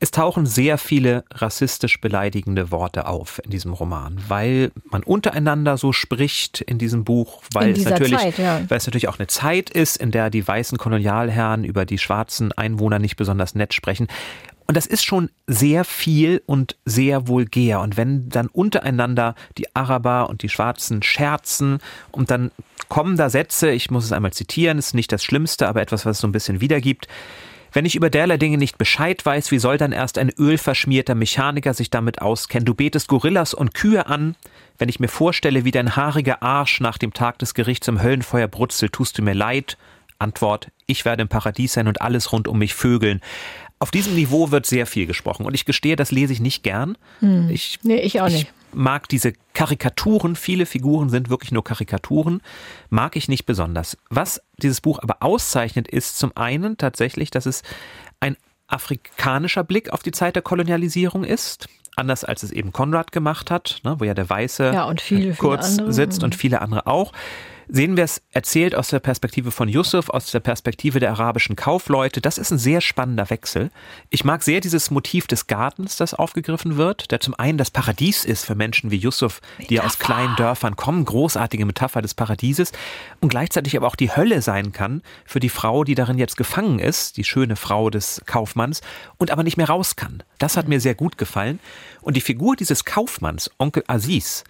[0.00, 5.92] Es tauchen sehr viele rassistisch beleidigende Worte auf in diesem Roman, weil man untereinander so
[5.92, 8.60] spricht in diesem Buch, weil es natürlich, Zeit, ja.
[8.68, 12.52] weil es natürlich auch eine Zeit ist, in der die weißen Kolonialherren über die schwarzen
[12.52, 14.06] Einwohner nicht besonders nett sprechen.
[14.68, 17.80] Und das ist schon sehr viel und sehr vulgär.
[17.80, 21.78] Und wenn dann untereinander die Araber und die Schwarzen scherzen
[22.12, 22.50] und dann
[22.90, 26.18] kommen da Sätze, ich muss es einmal zitieren, ist nicht das Schlimmste, aber etwas, was
[26.18, 27.08] es so ein bisschen wiedergibt.
[27.72, 31.74] Wenn ich über derlei Dinge nicht Bescheid weiß, wie soll dann erst ein ölverschmierter Mechaniker
[31.74, 32.64] sich damit auskennen?
[32.64, 34.36] Du betest Gorillas und Kühe an.
[34.78, 38.48] Wenn ich mir vorstelle, wie dein haariger Arsch nach dem Tag des Gerichts im Höllenfeuer
[38.48, 39.76] brutzelt, tust du mir leid.
[40.18, 43.20] Antwort, ich werde im Paradies sein und alles rund um mich vögeln.
[43.80, 46.98] Auf diesem Niveau wird sehr viel gesprochen und ich gestehe, das lese ich nicht gern.
[47.20, 47.48] Hm.
[47.50, 48.48] Ich, nee, ich auch nicht.
[48.48, 52.42] Ich mag diese Karikaturen, viele Figuren sind wirklich nur Karikaturen,
[52.90, 53.96] mag ich nicht besonders.
[54.10, 57.62] Was dieses Buch aber auszeichnet, ist zum einen tatsächlich, dass es
[58.20, 61.68] ein afrikanischer Blick auf die Zeit der Kolonialisierung ist.
[61.96, 65.34] Anders als es eben Konrad gemacht hat, ne, wo ja der Weiße ja, und viele,
[65.34, 67.12] kurz viele sitzt und viele andere auch
[67.68, 72.20] sehen wir es erzählt aus der Perspektive von Yusuf, aus der Perspektive der arabischen Kaufleute.
[72.20, 73.70] Das ist ein sehr spannender Wechsel.
[74.10, 78.24] Ich mag sehr dieses Motiv des Gartens, das aufgegriffen wird, der zum einen das Paradies
[78.24, 82.72] ist für Menschen wie Yusuf, die ja aus kleinen Dörfern kommen, großartige Metapher des Paradieses
[83.20, 86.78] und gleichzeitig aber auch die Hölle sein kann für die Frau, die darin jetzt gefangen
[86.78, 88.80] ist, die schöne Frau des Kaufmanns
[89.18, 90.22] und aber nicht mehr raus kann.
[90.38, 91.60] Das hat mir sehr gut gefallen.
[92.00, 94.44] Und die Figur dieses Kaufmanns, Onkel Aziz,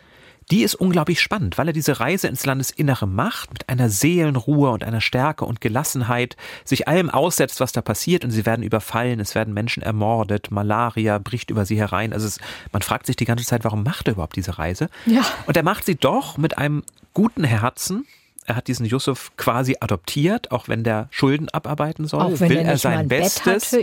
[0.50, 4.82] die ist unglaublich spannend, weil er diese Reise ins Landesinnere macht, mit einer Seelenruhe und
[4.82, 9.34] einer Stärke und Gelassenheit, sich allem aussetzt, was da passiert und sie werden überfallen, es
[9.34, 12.12] werden Menschen ermordet, Malaria bricht über sie herein.
[12.12, 12.38] Also es,
[12.72, 14.88] man fragt sich die ganze Zeit, warum macht er überhaupt diese Reise?
[15.06, 15.22] Ja.
[15.46, 16.82] Und er macht sie doch mit einem
[17.12, 18.06] guten Herzen,
[18.46, 22.56] er hat diesen Yusuf quasi adoptiert, auch wenn der Schulden abarbeiten soll, auch wenn will
[22.56, 23.76] er, sein Bestes.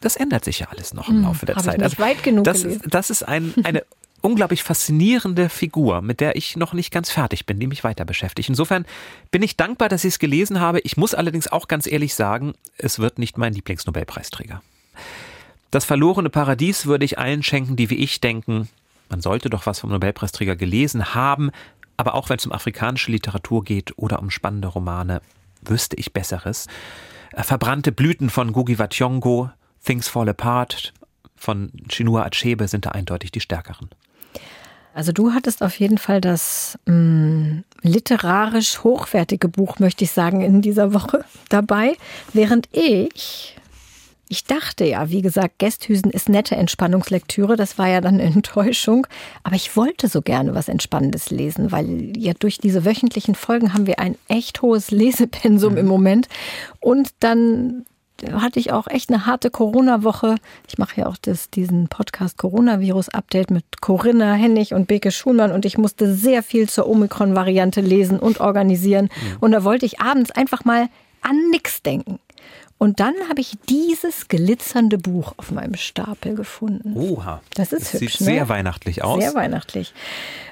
[0.00, 1.82] Das ändert sich ja alles noch im hm, Laufe der Zeit.
[1.82, 3.84] also weit genug das, das ist ein, eine
[4.22, 8.48] unglaublich faszinierende Figur, mit der ich noch nicht ganz fertig bin, die mich weiter beschäftigt.
[8.48, 8.84] Insofern
[9.30, 10.80] bin ich dankbar, dass ich es gelesen habe.
[10.80, 14.62] Ich muss allerdings auch ganz ehrlich sagen, es wird nicht mein Lieblingsnobelpreisträger.
[15.70, 18.68] Das verlorene Paradies würde ich allen schenken, die wie ich denken,
[19.08, 21.50] man sollte doch was vom Nobelpreisträger gelesen haben,
[21.96, 25.20] aber auch wenn es um afrikanische Literatur geht oder um spannende Romane,
[25.62, 26.66] wüsste ich Besseres.
[27.32, 29.50] Äh, verbrannte Blüten von Gugi Watyongo,
[29.84, 30.92] Things Fall Apart
[31.36, 33.90] von Chinua Achebe sind da eindeutig die stärkeren.
[34.94, 40.40] Also du hattest auf jeden Fall das mh, mm, literarisch hochwertige Buch, möchte ich sagen,
[40.40, 41.96] in dieser Woche dabei,
[42.32, 43.56] während ich
[44.32, 47.56] ich dachte ja, wie gesagt, Gästhüsen ist nette Entspannungslektüre.
[47.56, 49.08] Das war ja dann eine Enttäuschung.
[49.42, 53.88] Aber ich wollte so gerne was Entspannendes lesen, weil ja durch diese wöchentlichen Folgen haben
[53.88, 55.78] wir ein echt hohes Lesepensum mhm.
[55.80, 56.28] im Moment.
[56.78, 57.84] Und dann
[58.32, 60.36] hatte ich auch echt eine harte Corona-Woche.
[60.68, 65.64] Ich mache ja auch das, diesen Podcast Coronavirus-Update mit Corinna Hennig und Beke Schulmann und
[65.64, 69.04] ich musste sehr viel zur Omikron-Variante lesen und organisieren.
[69.04, 69.36] Mhm.
[69.40, 70.88] Und da wollte ich abends einfach mal
[71.22, 72.18] an nichts denken.
[72.82, 76.96] Und dann habe ich dieses glitzernde Buch auf meinem Stapel gefunden.
[76.96, 77.42] Oha.
[77.52, 78.16] Das ist das hübsch.
[78.16, 78.32] Sieht ne?
[78.32, 79.22] sehr weihnachtlich aus.
[79.22, 79.92] Sehr weihnachtlich.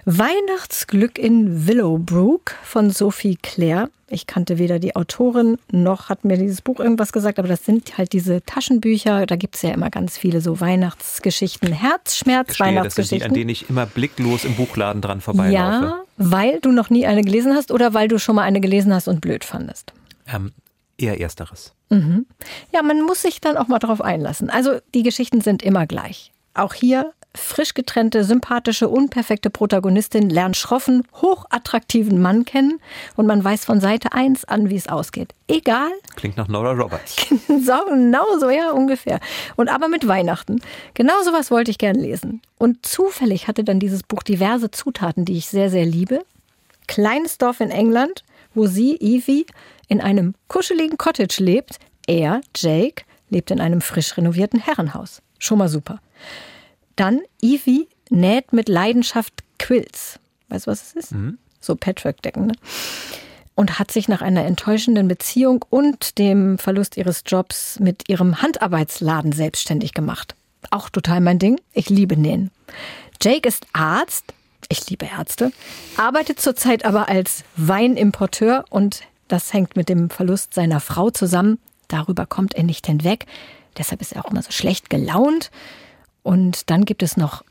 [0.04, 3.88] Weihnachtsglück in Willowbrook von Sophie Claire.
[4.10, 7.96] Ich kannte weder die Autorin noch hat mir dieses Buch irgendwas gesagt, aber das sind
[7.96, 9.24] halt diese Taschenbücher.
[9.24, 11.72] Da gibt es ja immer ganz viele so Weihnachtsgeschichten.
[11.72, 13.20] Herzschmerz, Gestehe, Weihnachtsgeschichten.
[13.20, 15.54] Das sind die, an denen ich immer blicklos im Buchladen dran vorbeilaufe.
[15.54, 18.92] Ja, weil du noch nie eine gelesen hast oder weil du schon mal eine gelesen
[18.92, 19.94] hast und blöd fandest?
[20.26, 20.52] Ähm,
[20.98, 21.72] eher ersteres.
[21.90, 22.26] Mhm.
[22.72, 24.50] Ja, man muss sich dann auch mal darauf einlassen.
[24.50, 26.32] Also die Geschichten sind immer gleich.
[26.54, 32.80] Auch hier frisch getrennte, sympathische, unperfekte Protagonistin lernt schroffen, hochattraktiven Mann kennen
[33.16, 35.34] und man weiß von Seite 1 an, wie es ausgeht.
[35.46, 35.90] Egal.
[36.16, 37.16] Klingt nach Nora Roberts.
[37.28, 39.20] so, genau so, ja, ungefähr.
[39.56, 40.60] Und aber mit Weihnachten.
[40.94, 42.42] Genau sowas wollte ich gern lesen.
[42.58, 46.24] Und zufällig hatte dann dieses Buch diverse Zutaten, die ich sehr, sehr liebe.
[46.86, 49.46] Kleines Dorf in England, wo sie, Evie,
[49.88, 51.78] in einem kuscheligen Cottage lebt.
[52.06, 55.22] Er, Jake, lebt in einem frisch renovierten Herrenhaus.
[55.38, 56.00] Schon mal super.
[56.96, 60.18] Dann Evie näht mit Leidenschaft Quills.
[60.48, 61.12] Weißt du, was es ist?
[61.12, 61.38] Mhm.
[61.60, 62.54] So Patchwork-Decken, ne?
[63.54, 69.32] Und hat sich nach einer enttäuschenden Beziehung und dem Verlust ihres Jobs mit ihrem Handarbeitsladen
[69.32, 70.36] selbstständig gemacht.
[70.70, 71.60] Auch total mein Ding.
[71.72, 72.52] Ich liebe Nähen.
[73.20, 74.32] Jake ist Arzt.
[74.68, 75.50] Ich liebe Ärzte.
[75.96, 81.58] Arbeitet zurzeit aber als Weinimporteur und das hängt mit dem Verlust seiner Frau zusammen.
[81.88, 83.26] Darüber kommt er nicht hinweg.
[83.76, 85.50] Deshalb ist er auch immer so schlecht gelaunt.
[86.22, 87.42] Und dann gibt es noch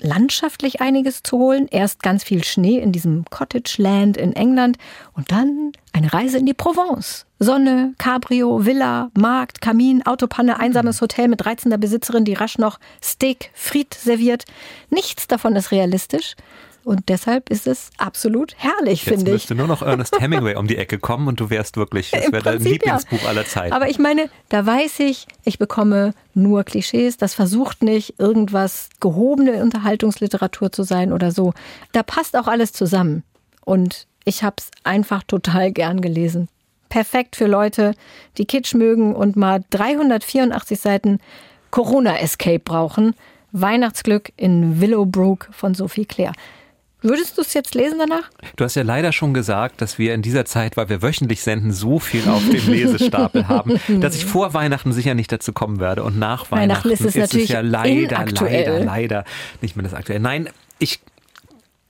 [0.00, 1.68] landschaftlich einiges zu holen.
[1.70, 4.78] Erst ganz viel Schnee in diesem Cottage Land in England
[5.14, 7.26] und dann eine Reise in die Provence.
[7.38, 13.50] Sonne, Cabrio, Villa, Markt, Kamin, Autopanne, einsames Hotel mit reizender Besitzerin, die rasch noch Steak,
[13.54, 14.44] Fried serviert.
[14.90, 16.34] Nichts davon ist realistisch.
[16.86, 19.26] Und deshalb ist es absolut herrlich, finde ich.
[19.26, 22.30] Jetzt müsste nur noch Ernest Hemingway um die Ecke kommen und du wärst wirklich, das
[22.30, 23.28] wäre dein Lieblingsbuch ja.
[23.28, 23.72] aller Zeiten.
[23.72, 27.16] Aber ich meine, da weiß ich, ich bekomme nur Klischees.
[27.16, 31.54] Das versucht nicht, irgendwas gehobene Unterhaltungsliteratur zu sein oder so.
[31.90, 33.24] Da passt auch alles zusammen.
[33.64, 36.48] Und ich habe es einfach total gern gelesen.
[36.88, 37.94] perfekt für Leute,
[38.38, 41.18] die Kitsch mögen und mal 384 Seiten
[41.72, 43.16] Corona Escape brauchen.
[43.50, 46.32] Weihnachtsglück in Willowbrook von Sophie Claire.
[47.02, 48.30] Würdest du es jetzt lesen danach?
[48.56, 51.72] Du hast ja leider schon gesagt, dass wir in dieser Zeit, weil wir wöchentlich senden,
[51.72, 56.02] so viel auf dem Lesestapel haben, dass ich vor Weihnachten sicher nicht dazu kommen werde.
[56.02, 59.24] Und nach Weihnachten, Weihnachten ist, es, ist es ja leider, leider, leider
[59.60, 60.20] nicht mehr das Aktuelle.
[60.20, 61.00] Nein, ich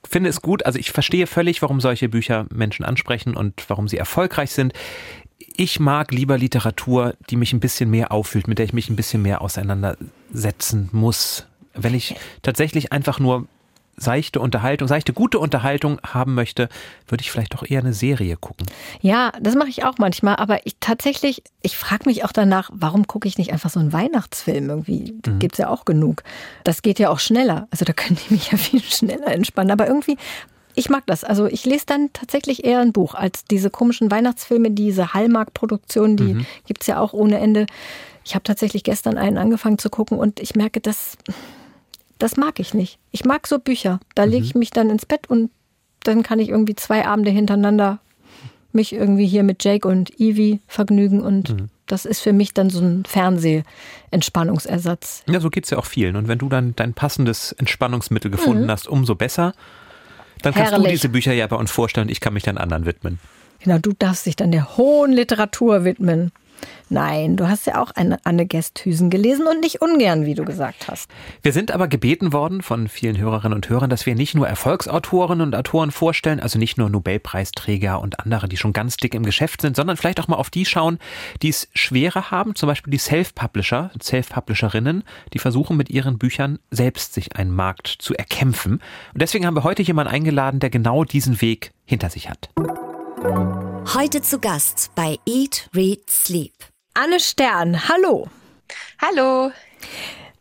[0.08, 0.66] finde es gut.
[0.66, 4.72] Also ich verstehe völlig, warum solche Bücher Menschen ansprechen und warum sie erfolgreich sind.
[5.38, 8.96] Ich mag lieber Literatur, die mich ein bisschen mehr auffühlt, mit der ich mich ein
[8.96, 11.46] bisschen mehr auseinandersetzen muss.
[11.74, 13.46] Wenn ich tatsächlich einfach nur
[13.96, 16.68] seichte Unterhaltung, seichte gute Unterhaltung haben möchte,
[17.08, 18.66] würde ich vielleicht doch eher eine Serie gucken.
[19.00, 23.06] Ja, das mache ich auch manchmal, aber ich tatsächlich, ich frage mich auch danach, warum
[23.06, 25.14] gucke ich nicht einfach so einen Weihnachtsfilm irgendwie?
[25.26, 25.38] Mhm.
[25.38, 26.22] Gibt es ja auch genug.
[26.64, 27.68] Das geht ja auch schneller.
[27.70, 29.70] Also da könnte ich mich ja viel schneller entspannen.
[29.70, 30.16] Aber irgendwie
[30.78, 31.24] ich mag das.
[31.24, 36.34] Also ich lese dann tatsächlich eher ein Buch als diese komischen Weihnachtsfilme, diese Hallmark-Produktionen, die
[36.34, 36.46] mhm.
[36.66, 37.66] gibt es ja auch ohne Ende.
[38.24, 41.16] Ich habe tatsächlich gestern einen angefangen zu gucken und ich merke, dass
[42.18, 42.98] das mag ich nicht.
[43.10, 44.00] Ich mag so Bücher.
[44.14, 44.32] Da mhm.
[44.32, 45.50] lege ich mich dann ins Bett und
[46.00, 47.98] dann kann ich irgendwie zwei Abende hintereinander
[48.72, 51.70] mich irgendwie hier mit Jake und Evie vergnügen und mhm.
[51.86, 55.24] das ist für mich dann so ein Fernseh-Entspannungsersatz.
[55.26, 56.14] Ja, so geht es ja auch vielen.
[56.14, 58.70] Und wenn du dann dein passendes Entspannungsmittel gefunden mhm.
[58.70, 59.54] hast, umso besser.
[60.42, 60.86] Dann kannst Herrlich.
[60.86, 62.10] du diese Bücher ja bei uns vorstellen.
[62.10, 63.18] Ich kann mich dann anderen widmen.
[63.60, 66.30] Genau, du darfst dich dann der hohen Literatur widmen.
[66.88, 70.88] Nein, du hast ja auch eine Anne Gesthüsen gelesen und nicht ungern, wie du gesagt
[70.88, 71.10] hast.
[71.42, 75.40] Wir sind aber gebeten worden von vielen Hörerinnen und Hörern, dass wir nicht nur Erfolgsautoren
[75.40, 79.62] und Autoren vorstellen, also nicht nur Nobelpreisträger und andere, die schon ganz dick im Geschäft
[79.62, 80.98] sind, sondern vielleicht auch mal auf die schauen,
[81.42, 85.02] die es schwerer haben, zum Beispiel die Self-Publisher, Self-Publisherinnen,
[85.32, 88.74] die versuchen mit ihren Büchern selbst sich einen Markt zu erkämpfen.
[89.12, 92.50] Und deswegen haben wir heute jemanden eingeladen, der genau diesen Weg hinter sich hat.
[93.94, 96.52] Heute zu Gast bei Eat, Read, Sleep.
[96.94, 98.26] Anne Stern, hallo.
[99.00, 99.52] Hallo.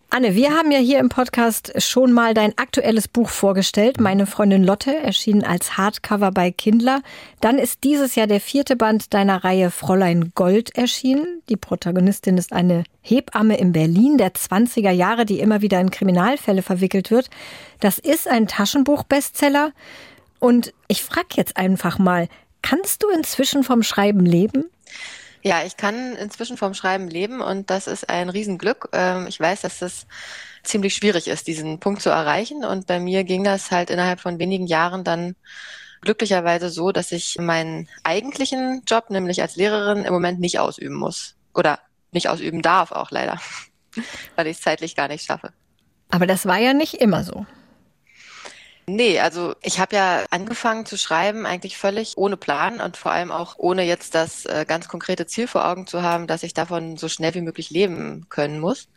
[0.10, 4.00] Anne, wir haben ja hier im Podcast schon mal dein aktuelles Buch vorgestellt.
[4.00, 7.02] Meine Freundin Lotte, erschienen als Hardcover bei Kindler.
[7.40, 11.44] Dann ist dieses Jahr der vierte Band deiner Reihe Fräulein Gold erschienen.
[11.48, 16.64] Die Protagonistin ist eine Hebamme in Berlin der 20er Jahre, die immer wieder in Kriminalfälle
[16.64, 17.30] verwickelt wird.
[17.80, 19.72] Das ist ein Taschenbuch-Bestseller.
[20.40, 22.28] Und ich frage jetzt einfach mal,
[22.66, 24.66] kannst du inzwischen vom Schreiben leben?
[25.44, 28.90] Ja, ich kann inzwischen vom Schreiben leben und das ist ein Riesenglück.
[28.92, 30.08] Ähm, ich weiß, dass das
[30.64, 32.66] ziemlich schwierig ist, diesen Punkt zu erreichen.
[32.66, 35.36] Und bei mir ging das halt innerhalb von wenigen Jahren dann
[36.02, 41.36] glücklicherweise so, dass ich meinen eigentlichen Job, nämlich als Lehrerin, im Moment nicht ausüben muss.
[41.54, 41.78] Oder
[42.12, 43.40] nicht ausüben darf auch leider,
[44.36, 45.54] weil ich es zeitlich gar nicht schaffe.
[46.10, 47.46] Aber das war ja nicht immer so.
[48.88, 53.32] Nee, also ich habe ja angefangen zu schreiben eigentlich völlig ohne Plan und vor allem
[53.32, 56.96] auch ohne jetzt das äh, ganz konkrete Ziel vor Augen zu haben, dass ich davon
[56.96, 58.88] so schnell wie möglich leben können muss.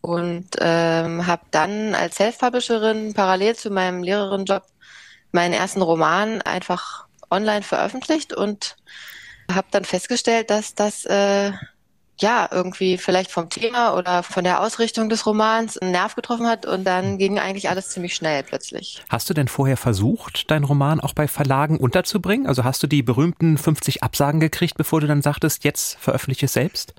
[0.00, 4.64] Und ähm, habe dann als Self-Publisherin parallel zu meinem Lehrerinnenjob
[5.32, 8.76] meinen ersten Roman einfach online veröffentlicht und
[9.52, 11.52] habe dann festgestellt, dass das äh,
[12.20, 16.66] ja, irgendwie vielleicht vom Thema oder von der Ausrichtung des Romans einen Nerv getroffen hat
[16.66, 19.02] und dann ging eigentlich alles ziemlich schnell plötzlich.
[19.08, 22.46] Hast du denn vorher versucht, deinen Roman auch bei Verlagen unterzubringen?
[22.46, 26.52] Also hast du die berühmten 50 Absagen gekriegt, bevor du dann sagtest, jetzt veröffentliche es
[26.52, 26.94] selbst?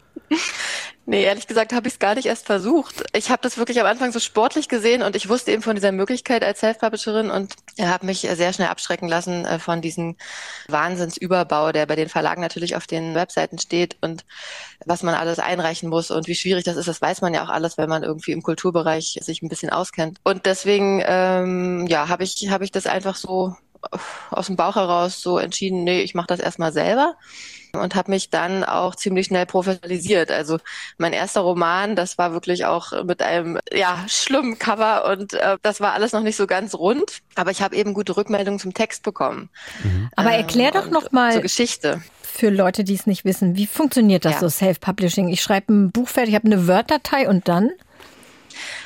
[1.10, 3.04] Nee, ehrlich gesagt habe ich es gar nicht erst versucht.
[3.14, 5.92] Ich habe das wirklich am Anfang so sportlich gesehen und ich wusste eben von dieser
[5.92, 10.18] Möglichkeit als Self-Publisherin und habe mich sehr schnell abschrecken lassen äh, von diesem
[10.68, 14.24] Wahnsinnsüberbau, der bei den Verlagen natürlich auf den Webseiten steht und
[14.86, 17.50] was man alles einreichen muss und wie schwierig das ist, das weiß man ja auch
[17.50, 20.20] alles, wenn man irgendwie im Kulturbereich sich ein bisschen auskennt.
[20.24, 23.56] Und deswegen, ähm, ja, habe ich, hab ich das einfach so
[24.30, 27.16] aus dem Bauch heraus so entschieden, nee, ich mache das erstmal selber
[27.74, 30.32] und habe mich dann auch ziemlich schnell professionalisiert.
[30.32, 30.60] Also
[30.98, 35.82] mein erster Roman, das war wirklich auch mit einem ja schlimmen Cover und äh, das
[35.82, 39.04] war alles noch nicht so ganz rund, aber ich habe eben gute Rückmeldungen zum Text
[39.04, 39.50] bekommen.
[39.84, 40.10] Mhm.
[40.16, 42.02] Aber erklär doch noch mal zur Geschichte
[42.40, 43.56] für Leute, die es nicht wissen.
[43.56, 44.40] Wie funktioniert das ja.
[44.40, 45.28] so Self-Publishing?
[45.28, 47.72] Ich schreibe ein Buch fertig, ich habe eine Word-Datei und dann?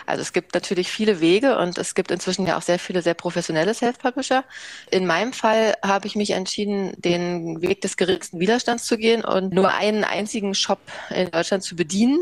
[0.06, 3.14] Also es gibt natürlich viele Wege und es gibt inzwischen ja auch sehr viele sehr
[3.14, 4.44] professionelle Self-Publisher.
[4.92, 9.54] In meinem Fall habe ich mich entschieden, den Weg des geringsten Widerstands zu gehen und
[9.54, 12.20] nur einen einzigen Shop in Deutschland zu bedienen.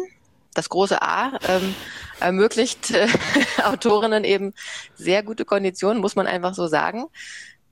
[0.54, 1.76] Das große A ähm,
[2.20, 3.08] ermöglicht äh,
[3.64, 4.54] Autorinnen eben
[4.96, 7.06] sehr gute Konditionen, muss man einfach so sagen.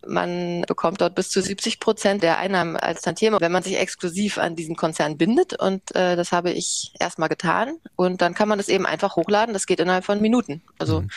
[0.07, 4.37] Man bekommt dort bis zu 70 Prozent der Einnahmen als Tantieme, wenn man sich exklusiv
[4.37, 5.59] an diesen Konzern bindet.
[5.59, 7.73] Und äh, das habe ich erstmal getan.
[7.95, 9.53] Und dann kann man das eben einfach hochladen.
[9.53, 10.61] Das geht innerhalb von Minuten.
[10.77, 11.09] Also mhm.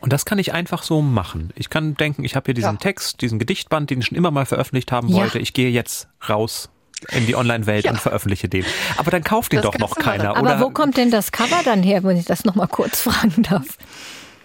[0.00, 1.52] und das kann ich einfach so machen.
[1.54, 2.80] Ich kann denken, ich habe hier diesen ja.
[2.80, 5.38] Text, diesen Gedichtband, den ich schon immer mal veröffentlicht haben wollte.
[5.38, 5.42] Ja.
[5.42, 6.70] Ich gehe jetzt raus
[7.10, 7.90] in die Online-Welt ja.
[7.90, 8.64] und veröffentliche den.
[8.96, 10.36] Aber dann kauft den das doch noch keiner.
[10.36, 13.78] Aber wo kommt denn das Cover dann her, wenn ich das nochmal kurz fragen darf?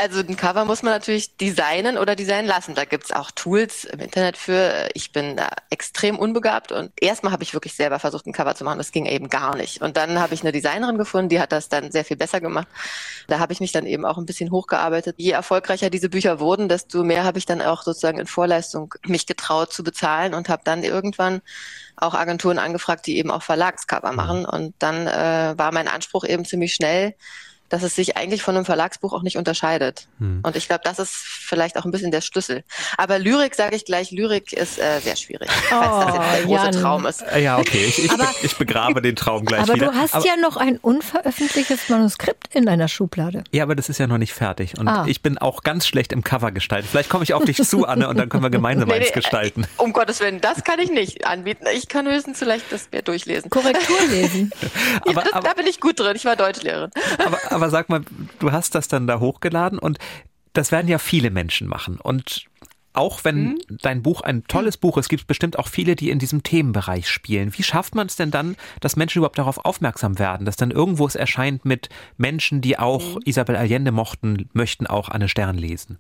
[0.02, 2.74] Also ein Cover muss man natürlich designen oder designen lassen.
[2.74, 4.88] Da gibt's auch Tools im Internet für.
[4.94, 8.64] Ich bin da extrem unbegabt und erstmal habe ich wirklich selber versucht, ein Cover zu
[8.64, 8.78] machen.
[8.78, 9.82] Das ging eben gar nicht.
[9.82, 12.70] Und dann habe ich eine Designerin gefunden, die hat das dann sehr viel besser gemacht.
[13.28, 15.16] Da habe ich mich dann eben auch ein bisschen hochgearbeitet.
[15.18, 19.26] Je erfolgreicher diese Bücher wurden, desto mehr habe ich dann auch sozusagen in Vorleistung mich
[19.26, 21.42] getraut zu bezahlen und habe dann irgendwann
[21.98, 24.46] auch Agenturen angefragt, die eben auch Verlagscover machen.
[24.46, 27.16] Und dann äh, war mein Anspruch eben ziemlich schnell,
[27.70, 30.08] dass es sich eigentlich von einem Verlagsbuch auch nicht unterscheidet.
[30.20, 30.42] Hm.
[30.44, 32.64] Und ich glaube, das ist vielleicht auch ein bisschen der Schlüssel.
[32.98, 36.46] Aber Lyrik, sage ich gleich, Lyrik ist äh, sehr schwierig, oh, falls das jetzt der
[36.46, 36.72] große Jan.
[36.72, 37.22] Traum ist.
[37.22, 39.88] Äh, ja, okay, ich, ich, aber, ich begrabe den Traum gleich aber wieder.
[39.88, 43.44] Aber du hast aber, ja noch ein unveröffentlichtes Manuskript in deiner Schublade.
[43.52, 44.78] Ja, aber das ist ja noch nicht fertig.
[44.78, 45.06] Und ah.
[45.08, 46.88] ich bin auch ganz schlecht im Cover gestalten.
[46.90, 49.64] Vielleicht komme ich auf dich zu, Anne, und dann können wir gemeinsam nee, eins gestalten.
[49.64, 51.66] Äh, um Gottes Willen, das kann ich nicht anbieten.
[51.74, 53.50] Ich kann höchstens vielleicht das mehr durchlesen.
[53.50, 54.52] Korrektur lesen.
[55.02, 56.16] aber, ja, das, da bin ich gut drin.
[56.16, 56.92] Ich war Deutschlehrerin.
[57.26, 58.02] Aber, aber sag mal,
[58.40, 59.98] du hast das dann da hochgeladen und
[60.54, 62.00] das werden ja viele Menschen machen.
[62.00, 62.46] Und
[62.94, 63.60] auch wenn mhm.
[63.82, 67.10] dein Buch ein tolles Buch ist, gibt es bestimmt auch viele, die in diesem Themenbereich
[67.10, 67.54] spielen.
[67.58, 71.06] Wie schafft man es denn dann, dass Menschen überhaupt darauf aufmerksam werden, dass dann irgendwo
[71.06, 73.22] es erscheint mit Menschen, die auch mhm.
[73.26, 76.00] Isabel Allende mochten, möchten auch Anne Stern lesen?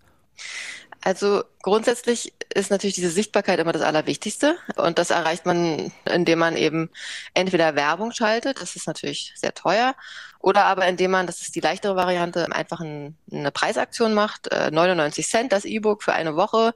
[1.02, 4.58] Also grundsätzlich ist natürlich diese Sichtbarkeit immer das Allerwichtigste.
[4.76, 6.90] Und das erreicht man, indem man eben
[7.34, 9.96] entweder Werbung schaltet, das ist natürlich sehr teuer,
[10.40, 14.72] oder aber indem man, das ist die leichtere Variante, einfach ein, eine Preisaktion macht, äh,
[14.72, 16.74] 99 Cent das E-Book für eine Woche.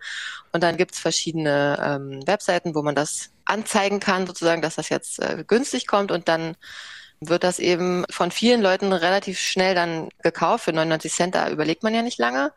[0.51, 5.19] Und dann gibt's verschiedene ähm, Webseiten, wo man das anzeigen kann, sozusagen, dass das jetzt
[5.19, 6.55] äh, günstig kommt und dann
[7.21, 10.65] wird das eben von vielen Leuten relativ schnell dann gekauft.
[10.65, 12.51] Für 99 Cent, da überlegt man ja nicht lange.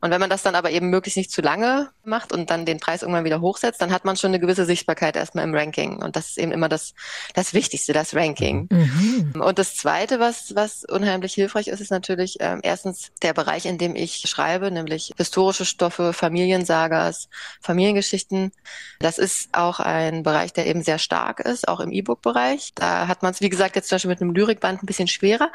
[0.00, 2.80] Und wenn man das dann aber eben möglichst nicht zu lange macht und dann den
[2.80, 6.02] Preis irgendwann wieder hochsetzt, dann hat man schon eine gewisse Sichtbarkeit erstmal im Ranking.
[6.02, 6.94] Und das ist eben immer das,
[7.34, 8.68] das Wichtigste, das Ranking.
[8.70, 9.40] Mhm.
[9.40, 13.78] Und das Zweite, was, was unheimlich hilfreich ist, ist natürlich ähm, erstens der Bereich, in
[13.78, 17.28] dem ich schreibe, nämlich historische Stoffe, Familiensagas,
[17.60, 18.52] Familiengeschichten.
[19.00, 22.72] Das ist auch ein Bereich, der eben sehr stark ist, auch im E-Book-Bereich.
[22.74, 25.50] Da hat man es, wie gesagt, jetzt zum Beispiel mit einem Lyrikband ein bisschen schwerer.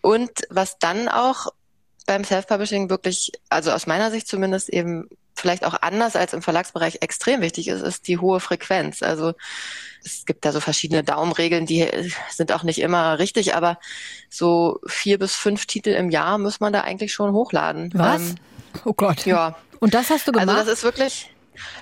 [0.00, 1.48] Und was dann auch
[2.06, 6.98] beim Self-Publishing wirklich, also aus meiner Sicht zumindest eben vielleicht auch anders als im Verlagsbereich
[7.00, 9.02] extrem wichtig ist, ist die hohe Frequenz.
[9.02, 9.34] Also
[10.04, 11.88] es gibt da so verschiedene Daumenregeln, die
[12.30, 13.78] sind auch nicht immer richtig, aber
[14.28, 17.90] so vier bis fünf Titel im Jahr muss man da eigentlich schon hochladen.
[17.94, 18.20] Was?
[18.20, 18.34] Ähm,
[18.84, 19.24] oh Gott.
[19.26, 19.56] Ja.
[19.80, 20.48] Und das hast du gemacht?
[20.48, 21.31] Also das ist wirklich,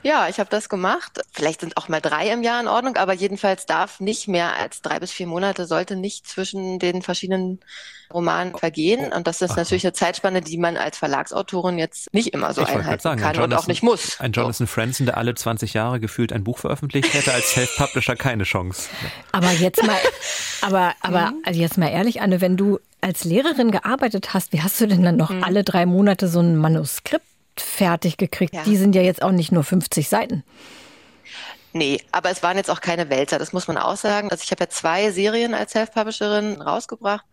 [0.03, 1.21] ja, ich habe das gemacht.
[1.33, 4.83] Vielleicht sind auch mal drei im Jahr in Ordnung, aber jedenfalls darf nicht mehr als
[4.83, 7.61] drei bis vier Monate, sollte nicht zwischen den verschiedenen
[8.13, 9.13] Romanen vergehen.
[9.13, 9.57] Und das ist Ach.
[9.57, 13.35] natürlich eine Zeitspanne, die man als Verlagsautorin jetzt nicht immer so ich einhalten sagen, kann
[13.35, 14.19] Jonathan, und auch nicht muss.
[14.21, 14.73] Ein Jonathan so.
[14.73, 18.89] Franzen, der alle 20 Jahre gefühlt ein Buch veröffentlicht, hätte als Self-Publisher keine Chance.
[19.33, 19.99] Aber jetzt mal,
[20.61, 21.43] aber, aber mhm.
[21.45, 25.03] also jetzt mal ehrlich, Anne, wenn du als Lehrerin gearbeitet hast, wie hast du denn
[25.03, 25.45] dann noch mhm.
[25.45, 27.25] alle drei Monate so ein Manuskript
[27.61, 28.55] fertig gekriegt.
[28.55, 28.63] Ja.
[28.65, 30.43] Die sind ja jetzt auch nicht nur 50 Seiten.
[31.73, 34.31] Nee, aber es waren jetzt auch keine Wälzer, das muss man auch sagen.
[34.31, 37.25] Also ich habe ja zwei Serien als Self-Publisherin rausgebracht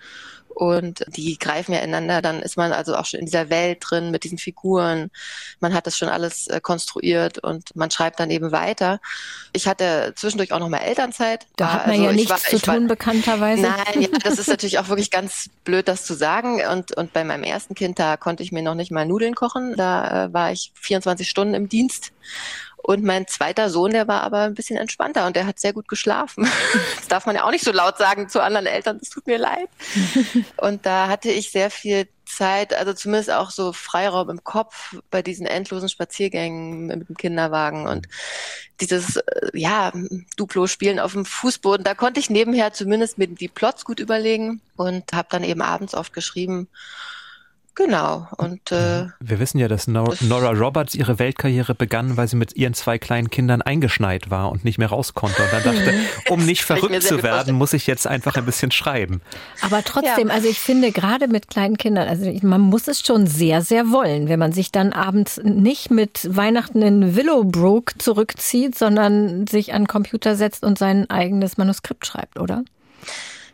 [0.58, 2.22] und die greifen ja ineinander.
[2.22, 5.12] Dann ist man also auch schon in dieser Welt drin mit diesen Figuren.
[5.60, 9.00] Man hat das schon alles äh, konstruiert und man schreibt dann eben weiter.
[9.54, 11.46] Ich hatte zwischendurch auch noch mal Elternzeit.
[11.58, 13.62] Da hat man also ja nichts war, zu tun, war, bekannterweise.
[13.62, 16.60] Nein, ja, das ist natürlich auch wirklich ganz blöd, das zu sagen.
[16.72, 19.76] Und, und bei meinem ersten Kind, da konnte ich mir noch nicht mal Nudeln kochen.
[19.76, 22.14] Da äh, war ich 24 Stunden im Dienst
[22.88, 25.90] und mein zweiter Sohn, der war aber ein bisschen entspannter und der hat sehr gut
[25.90, 26.50] geschlafen.
[26.96, 29.38] Das darf man ja auch nicht so laut sagen zu anderen Eltern, das tut mir
[29.38, 29.70] leid.
[30.58, 35.22] Und da hatte ich sehr viel Zeit, also zumindest auch so Freiraum im Kopf bei
[35.22, 38.08] diesen endlosen Spaziergängen mit dem Kinderwagen und
[38.82, 39.94] dieses, äh, ja,
[40.36, 41.86] Duplo-Spielen auf dem Fußboden.
[41.86, 45.94] Da konnte ich nebenher zumindest mir die Plots gut überlegen und habe dann eben abends
[45.94, 46.68] oft geschrieben
[47.78, 48.28] Genau.
[48.38, 52.74] Und äh, wir wissen ja, dass Nora Roberts ihre Weltkarriere begann, weil sie mit ihren
[52.74, 55.44] zwei kleinen Kindern eingeschneit war und nicht mehr raus konnte.
[55.44, 55.94] Und dann dachte,
[56.30, 59.22] um nicht verrückt zu werden, muss ich jetzt einfach ein bisschen schreiben.
[59.62, 60.34] Aber trotzdem, ja.
[60.34, 64.28] also ich finde gerade mit kleinen Kindern, also man muss es schon sehr, sehr wollen,
[64.28, 69.88] wenn man sich dann abends nicht mit Weihnachten in Willowbrook zurückzieht, sondern sich an den
[69.88, 72.64] Computer setzt und sein eigenes Manuskript schreibt, oder?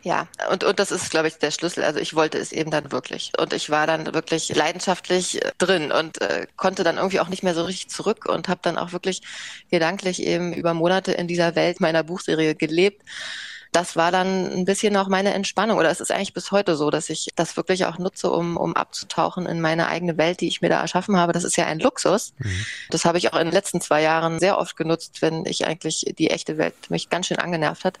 [0.04, 1.82] Ja, und, und das ist, glaube ich, der Schlüssel.
[1.82, 3.32] Also ich wollte es eben dann wirklich.
[3.38, 7.42] Und ich war dann wirklich leidenschaftlich äh, drin und äh, konnte dann irgendwie auch nicht
[7.42, 9.22] mehr so richtig zurück und habe dann auch wirklich
[9.70, 13.02] gedanklich eben über Monate in dieser Welt meiner Buchserie gelebt
[13.74, 15.78] das war dann ein bisschen auch meine Entspannung.
[15.78, 18.76] Oder es ist eigentlich bis heute so, dass ich das wirklich auch nutze, um, um
[18.76, 21.32] abzutauchen in meine eigene Welt, die ich mir da erschaffen habe.
[21.32, 22.34] Das ist ja ein Luxus.
[22.38, 22.66] Mhm.
[22.90, 26.04] Das habe ich auch in den letzten zwei Jahren sehr oft genutzt, wenn ich eigentlich
[26.16, 27.98] die echte Welt mich ganz schön angenervt hat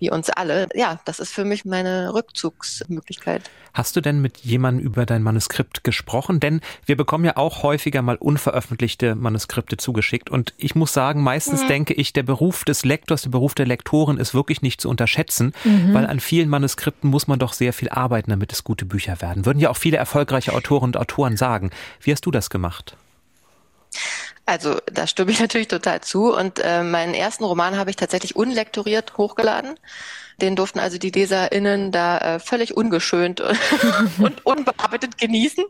[0.00, 0.68] wie uns alle.
[0.74, 3.42] Ja, das ist für mich meine Rückzugsmöglichkeit.
[3.72, 6.40] Hast du denn mit jemandem über dein Manuskript gesprochen?
[6.40, 10.28] Denn wir bekommen ja auch häufiger mal unveröffentlichte Manuskripte zugeschickt.
[10.28, 11.68] Und ich muss sagen, meistens mhm.
[11.68, 15.52] denke ich, der Beruf des Lektors, der Beruf der Lektorin ist wirklich nicht zu unterschätzen,
[15.64, 15.94] mhm.
[15.94, 19.46] weil an vielen Manuskripten muss man doch sehr viel arbeiten, damit es gute Bücher werden.
[19.46, 21.70] Würden ja auch viele erfolgreiche Autoren und Autoren sagen.
[22.00, 22.96] Wie hast du das gemacht?
[24.50, 26.34] Also da stimme ich natürlich total zu.
[26.34, 29.76] Und äh, meinen ersten Roman habe ich tatsächlich unlektoriert hochgeladen.
[30.40, 33.40] Den durften also die LeserInnen da äh, völlig ungeschönt
[34.18, 35.64] und unbearbeitet genießen.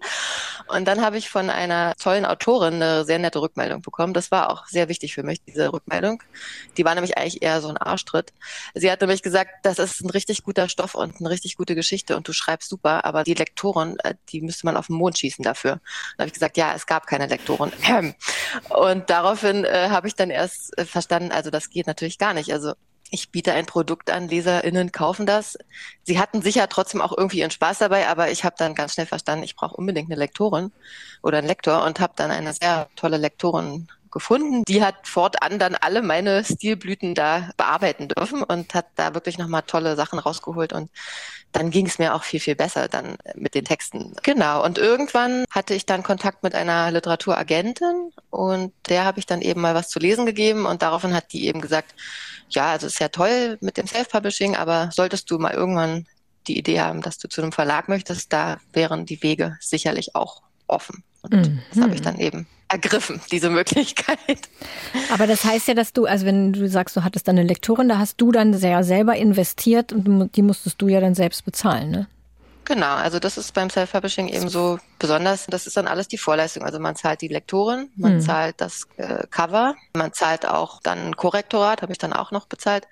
[0.68, 4.14] Und dann habe ich von einer tollen Autorin eine sehr nette Rückmeldung bekommen.
[4.14, 6.22] Das war auch sehr wichtig für mich, diese Rückmeldung.
[6.76, 8.32] Die war nämlich eigentlich eher so ein Arschtritt.
[8.74, 12.16] Sie hat nämlich gesagt, das ist ein richtig guter Stoff und eine richtig gute Geschichte
[12.16, 15.42] und du schreibst super, aber die Lektorin, äh, die müsste man auf den Mond schießen
[15.42, 15.80] dafür.
[16.16, 17.72] Da habe ich gesagt, ja, es gab keine Lektorin.
[18.68, 22.52] Und daraufhin äh, habe ich dann erst äh, verstanden, also das geht natürlich gar nicht.
[22.52, 22.74] Also
[23.10, 25.58] ich biete ein Produkt an, LeserInnen kaufen das.
[26.04, 29.06] Sie hatten sicher trotzdem auch irgendwie ihren Spaß dabei, aber ich habe dann ganz schnell
[29.06, 30.72] verstanden, ich brauche unbedingt eine Lektorin
[31.22, 34.64] oder einen Lektor und habe dann eine sehr tolle Lektorin gefunden.
[34.64, 39.62] Die hat fortan dann alle meine Stilblüten da bearbeiten dürfen und hat da wirklich nochmal
[39.62, 40.90] tolle Sachen rausgeholt und
[41.52, 44.14] dann ging es mir auch viel, viel besser dann mit den Texten.
[44.22, 44.64] Genau.
[44.64, 49.60] Und irgendwann hatte ich dann Kontakt mit einer Literaturagentin und der habe ich dann eben
[49.60, 51.94] mal was zu lesen gegeben und daraufhin hat die eben gesagt,
[52.50, 56.06] ja, also ist ja toll mit dem Self-Publishing, aber solltest du mal irgendwann
[56.46, 60.42] die Idee haben, dass du zu einem Verlag möchtest, da wären die Wege sicherlich auch
[60.66, 61.04] offen.
[61.22, 61.62] Und mhm.
[61.72, 64.48] das habe ich dann eben ergriffen, diese Möglichkeit.
[65.12, 67.88] Aber das heißt ja, dass du, also wenn du sagst, du hattest dann eine Lektorin,
[67.88, 71.90] da hast du dann sehr selber investiert und die musstest du ja dann selbst bezahlen,
[71.90, 72.06] ne?
[72.66, 75.46] Genau, also das ist beim Self-Publishing eben so besonders.
[75.46, 76.62] Das ist dann alles die Vorleistung.
[76.62, 78.20] Also man zahlt die Lektorin, man hm.
[78.20, 82.86] zahlt das äh, Cover, man zahlt auch dann Korrektorat, habe ich dann auch noch bezahlt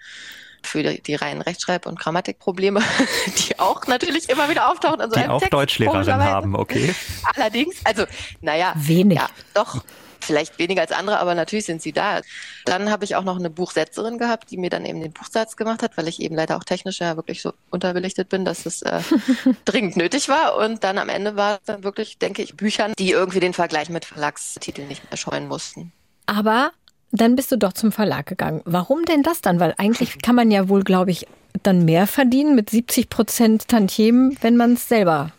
[0.68, 2.80] für die, die reinen Rechtschreib- und Grammatikprobleme,
[3.38, 5.00] die auch natürlich immer wieder auftauchen.
[5.00, 6.94] Also die auch Text, Deutschlehrerin haben, okay.
[7.34, 8.04] Allerdings, also
[8.40, 9.18] naja, wenig.
[9.18, 9.82] Ja, doch
[10.20, 12.20] vielleicht weniger als andere, aber natürlich sind sie da.
[12.64, 15.82] Dann habe ich auch noch eine Buchsetzerin gehabt, die mir dann eben den Buchsatz gemacht
[15.82, 19.00] hat, weil ich eben leider auch technisch ja wirklich so unterbelichtet bin, dass es äh,
[19.64, 20.56] dringend nötig war.
[20.56, 23.88] Und dann am Ende war es dann wirklich, denke ich, Büchern, die irgendwie den Vergleich
[23.88, 25.92] mit Verlagstiteln nicht mehr scheuen mussten.
[26.26, 26.72] Aber
[27.11, 28.62] dann bist du doch zum Verlag gegangen.
[28.64, 29.61] Warum denn das dann?
[29.61, 31.26] Weil eigentlich kann man ja wohl, glaube ich,
[31.62, 35.32] dann mehr verdienen mit 70 Prozent Tantiemen, wenn man es selber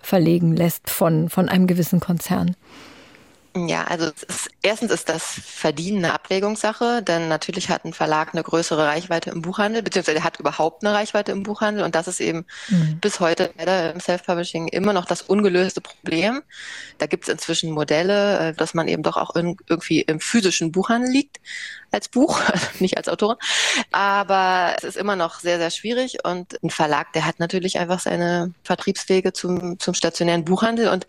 [0.00, 2.54] verlegen lässt von, von einem gewissen Konzern.
[3.56, 8.42] Ja, also ist, erstens ist das Verdienen eine Abwägungssache, denn natürlich hat ein Verlag eine
[8.42, 12.46] größere Reichweite im Buchhandel, beziehungsweise hat überhaupt eine Reichweite im Buchhandel und das ist eben
[12.68, 12.98] mhm.
[13.00, 16.42] bis heute leider im Self-Publishing immer noch das ungelöste Problem.
[16.98, 20.72] Da gibt es inzwischen Modelle, äh, dass man eben doch auch in, irgendwie im physischen
[20.72, 21.38] Buchhandel liegt
[21.92, 22.40] als Buch,
[22.80, 23.38] nicht als Autorin,
[23.92, 28.00] aber es ist immer noch sehr, sehr schwierig und ein Verlag, der hat natürlich einfach
[28.00, 31.06] seine Vertriebswege zum, zum stationären Buchhandel und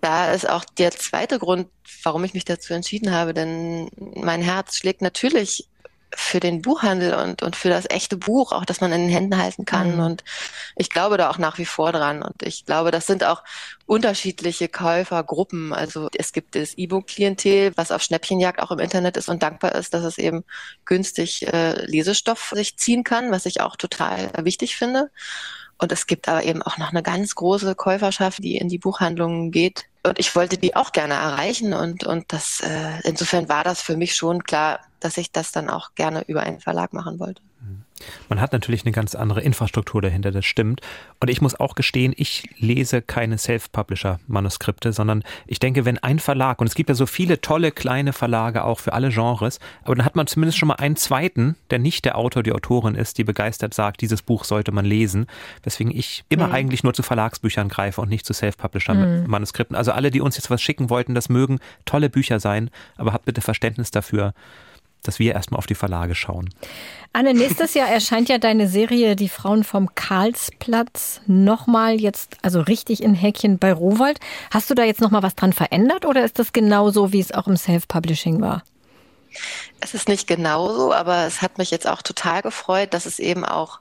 [0.00, 1.68] da ist auch der zweite Grund,
[2.02, 5.68] warum ich mich dazu entschieden habe, denn mein Herz schlägt natürlich
[6.14, 9.36] für den Buchhandel und, und für das echte Buch, auch dass man in den Händen
[9.36, 9.94] halten kann.
[9.94, 10.00] Mhm.
[10.00, 10.24] Und
[10.76, 12.22] ich glaube da auch nach wie vor dran.
[12.22, 13.44] Und ich glaube, das sind auch
[13.86, 15.72] unterschiedliche Käufergruppen.
[15.72, 19.94] Also es gibt das E-Book-Klientel, was auf Schnäppchenjagd auch im Internet ist und dankbar ist,
[19.94, 20.44] dass es eben
[20.84, 25.10] günstig äh, Lesestoff sich ziehen kann, was ich auch total wichtig finde.
[25.80, 29.50] Und es gibt aber eben auch noch eine ganz große Käuferschaft, die in die Buchhandlungen
[29.50, 29.86] geht.
[30.02, 31.72] Und ich wollte die auch gerne erreichen.
[31.72, 35.70] Und, und das, äh, insofern war das für mich schon klar, dass ich das dann
[35.70, 37.42] auch gerne über einen Verlag machen wollte.
[38.28, 40.80] Man hat natürlich eine ganz andere Infrastruktur dahinter, das stimmt.
[41.20, 46.60] Und ich muss auch gestehen, ich lese keine Self-Publisher-Manuskripte, sondern ich denke, wenn ein Verlag,
[46.60, 50.04] und es gibt ja so viele tolle kleine Verlage auch für alle Genres, aber dann
[50.04, 53.24] hat man zumindest schon mal einen zweiten, der nicht der Autor, die Autorin ist, die
[53.24, 55.26] begeistert sagt, dieses Buch sollte man lesen.
[55.62, 56.54] Weswegen ich immer mhm.
[56.54, 59.76] eigentlich nur zu Verlagsbüchern greife und nicht zu Self-Publisher-Manuskripten.
[59.76, 63.24] Also alle, die uns jetzt was schicken wollten, das mögen tolle Bücher sein, aber habt
[63.24, 64.34] bitte Verständnis dafür,
[65.02, 66.50] dass wir erstmal auf die Verlage schauen.
[67.12, 73.02] Anne, nächstes Jahr erscheint ja deine Serie Die Frauen vom Karlsplatz nochmal jetzt, also richtig
[73.02, 74.20] in Häkchen bei Rowold.
[74.50, 77.48] Hast du da jetzt nochmal was dran verändert oder ist das genauso, wie es auch
[77.48, 78.62] im Self-Publishing war?
[79.80, 83.44] Es ist nicht genauso, aber es hat mich jetzt auch total gefreut, dass es eben
[83.44, 83.80] auch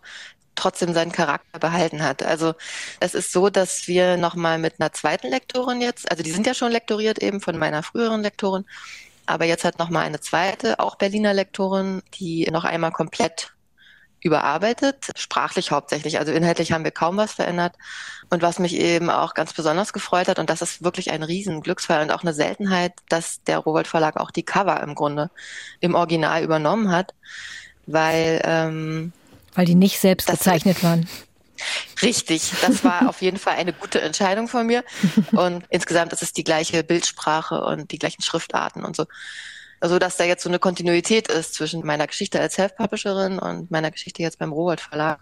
[0.56, 2.24] trotzdem seinen Charakter behalten hat.
[2.24, 2.54] Also
[3.00, 6.54] es ist so, dass wir nochmal mit einer zweiten Lektorin jetzt, also die sind ja
[6.54, 8.66] schon lektoriert eben von meiner früheren Lektorin,
[9.30, 13.54] aber jetzt hat noch mal eine zweite, auch Berliner Lektorin, die noch einmal komplett
[14.22, 16.18] überarbeitet, sprachlich hauptsächlich.
[16.20, 17.76] Also inhaltlich haben wir kaum was verändert.
[18.30, 22.02] Und was mich eben auch ganz besonders gefreut hat, und das ist wirklich ein Riesenglücksfall
[22.02, 25.30] und auch eine Seltenheit, dass der Rowold Verlag auch die Cover im Grunde
[25.80, 27.14] im Original übernommen hat,
[27.86, 29.14] weil ähm,
[29.54, 31.08] weil die nicht selbst gezeichnet waren.
[32.02, 34.84] Richtig, das war auf jeden Fall eine gute Entscheidung von mir.
[35.32, 39.06] Und insgesamt ist es die gleiche Bildsprache und die gleichen Schriftarten und so.
[39.82, 43.92] Also, dass da jetzt so eine Kontinuität ist zwischen meiner Geschichte als Self-Publisherin und meiner
[43.92, 45.20] Geschichte jetzt beim Rowold Verlag.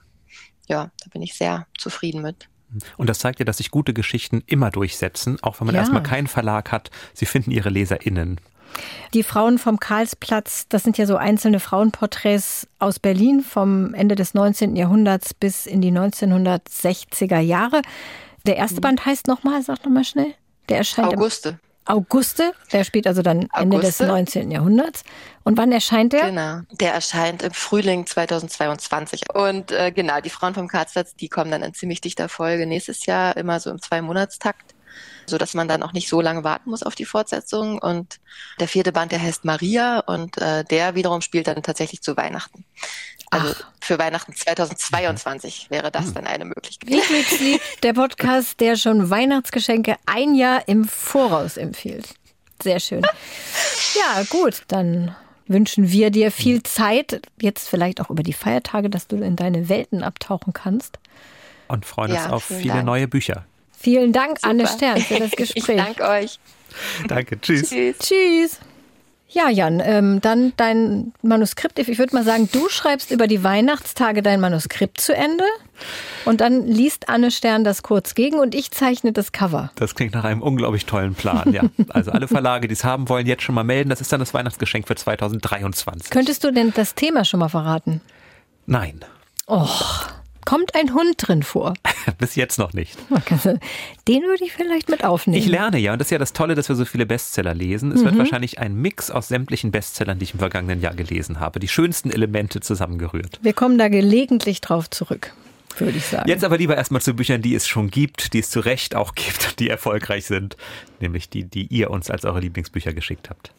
[0.68, 2.50] Ja, da bin ich sehr zufrieden mit.
[2.98, 5.82] Und das zeigt ja, dass sich gute Geschichten immer durchsetzen, auch wenn man ja.
[5.82, 6.92] erstmal keinen Verlag hat.
[7.14, 8.42] Sie finden ihre LeserInnen.
[9.14, 14.34] Die Frauen vom Karlsplatz, das sind ja so einzelne Frauenporträts aus Berlin vom Ende des
[14.34, 14.76] 19.
[14.76, 17.82] Jahrhunderts bis in die 1960er Jahre.
[18.46, 18.82] Der erste mhm.
[18.82, 20.34] Band heißt nochmal, sag nochmal schnell.
[20.70, 21.60] Der erscheint Auguste.
[21.86, 24.04] Auguste, der spielt also dann Ende Auguste.
[24.04, 24.52] des 19.
[24.52, 25.04] Jahrhunderts.
[25.44, 26.26] Und wann erscheint der?
[26.26, 29.24] Genau, der erscheint im Frühling 2022.
[29.34, 33.06] Und äh, genau, die Frauen vom Karlsplatz, die kommen dann in ziemlich dichter Folge nächstes
[33.06, 34.76] Jahr, immer so im Zwei-Monatstakt
[35.26, 37.80] so dass man dann auch nicht so lange warten muss auf die Fortsetzung.
[37.80, 38.20] Und
[38.60, 42.66] der vierte Band, der heißt Maria und äh, der wiederum spielt dann tatsächlich zu Weihnachten.
[43.30, 43.72] Also Ach.
[43.82, 46.14] für Weihnachten 2022 wäre das hm.
[46.14, 46.90] dann eine Möglichkeit.
[46.90, 52.16] Lieblingslied, der Podcast, der schon Weihnachtsgeschenke ein Jahr im Voraus empfiehlt.
[52.62, 53.06] Sehr schön.
[53.96, 55.16] Ja, gut, dann
[55.48, 59.70] wünschen wir dir viel Zeit, jetzt vielleicht auch über die Feiertage, dass du in deine
[59.70, 61.00] Welten abtauchen kannst.
[61.68, 62.86] Und freuen uns ja, auf viele Dank.
[62.86, 63.46] neue Bücher.
[63.80, 64.50] Vielen Dank, Super.
[64.50, 65.68] Anne Stern, für das Gespräch.
[65.70, 66.40] Ich danke euch.
[67.08, 67.70] Danke, tschüss.
[67.70, 67.98] Tschüss.
[68.00, 68.60] tschüss.
[69.30, 71.78] Ja, Jan, ähm, dann dein Manuskript.
[71.80, 75.44] Ich würde mal sagen, du schreibst über die Weihnachtstage dein Manuskript zu Ende
[76.24, 79.70] und dann liest Anne Stern das kurz gegen und ich zeichne das Cover.
[79.76, 81.64] Das klingt nach einem unglaublich tollen Plan, ja.
[81.90, 83.90] Also alle Verlage, die es haben wollen, jetzt schon mal melden.
[83.90, 86.10] Das ist dann das Weihnachtsgeschenk für 2023.
[86.10, 88.00] Könntest du denn das Thema schon mal verraten?
[88.66, 89.04] Nein.
[89.46, 90.08] Och.
[90.48, 91.74] Kommt ein Hund drin vor?
[92.20, 92.98] Bis jetzt noch nicht.
[94.08, 95.38] Den würde ich vielleicht mit aufnehmen.
[95.38, 97.92] Ich lerne ja, und das ist ja das Tolle, dass wir so viele Bestseller lesen.
[97.92, 98.06] Es mhm.
[98.06, 101.60] wird wahrscheinlich ein Mix aus sämtlichen Bestsellern, die ich im vergangenen Jahr gelesen habe.
[101.60, 103.40] Die schönsten Elemente zusammengerührt.
[103.42, 105.34] Wir kommen da gelegentlich drauf zurück
[105.80, 106.28] würde ich sagen.
[106.28, 109.14] Jetzt aber lieber erstmal zu Büchern, die es schon gibt, die es zu Recht auch
[109.14, 110.58] gibt, die erfolgreich sind,
[111.00, 113.52] nämlich die, die ihr uns als eure Lieblingsbücher geschickt habt.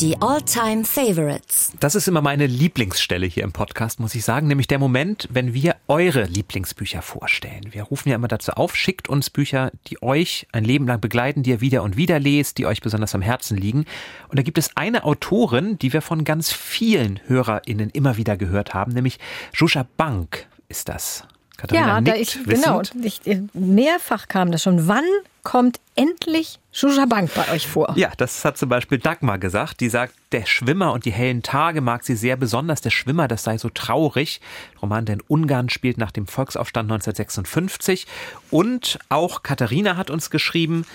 [0.00, 1.74] Die All-Time Favorites.
[1.78, 5.52] Das ist immer meine Lieblingsstelle hier im Podcast, muss ich sagen, nämlich der Moment, wenn
[5.52, 7.72] wir eure Lieblingsbücher vorstellen.
[7.72, 11.42] Wir rufen ja immer dazu auf, schickt uns Bücher, die euch ein Leben lang begleiten,
[11.42, 13.84] die ihr wieder und wieder lest, die euch besonders am Herzen liegen.
[14.28, 18.72] Und da gibt es eine Autorin, die wir von ganz vielen HörerInnen immer wieder gehört
[18.72, 19.18] haben, nämlich
[19.52, 21.24] Jusha Bank ist das.
[21.60, 22.80] Katharina ja, da ich, genau.
[23.02, 23.20] Ich,
[23.52, 24.88] mehrfach kam das schon.
[24.88, 25.04] Wann
[25.42, 27.92] kommt endlich Shusha Bank bei euch vor?
[27.96, 29.80] Ja, das hat zum Beispiel Dagmar gesagt.
[29.80, 32.80] Die sagt, der Schwimmer und die hellen Tage mag sie sehr besonders.
[32.80, 34.40] Der Schwimmer, das sei so traurig.
[34.80, 38.06] Roman, der in Ungarn spielt nach dem Volksaufstand 1956.
[38.50, 40.86] Und auch Katharina hat uns geschrieben,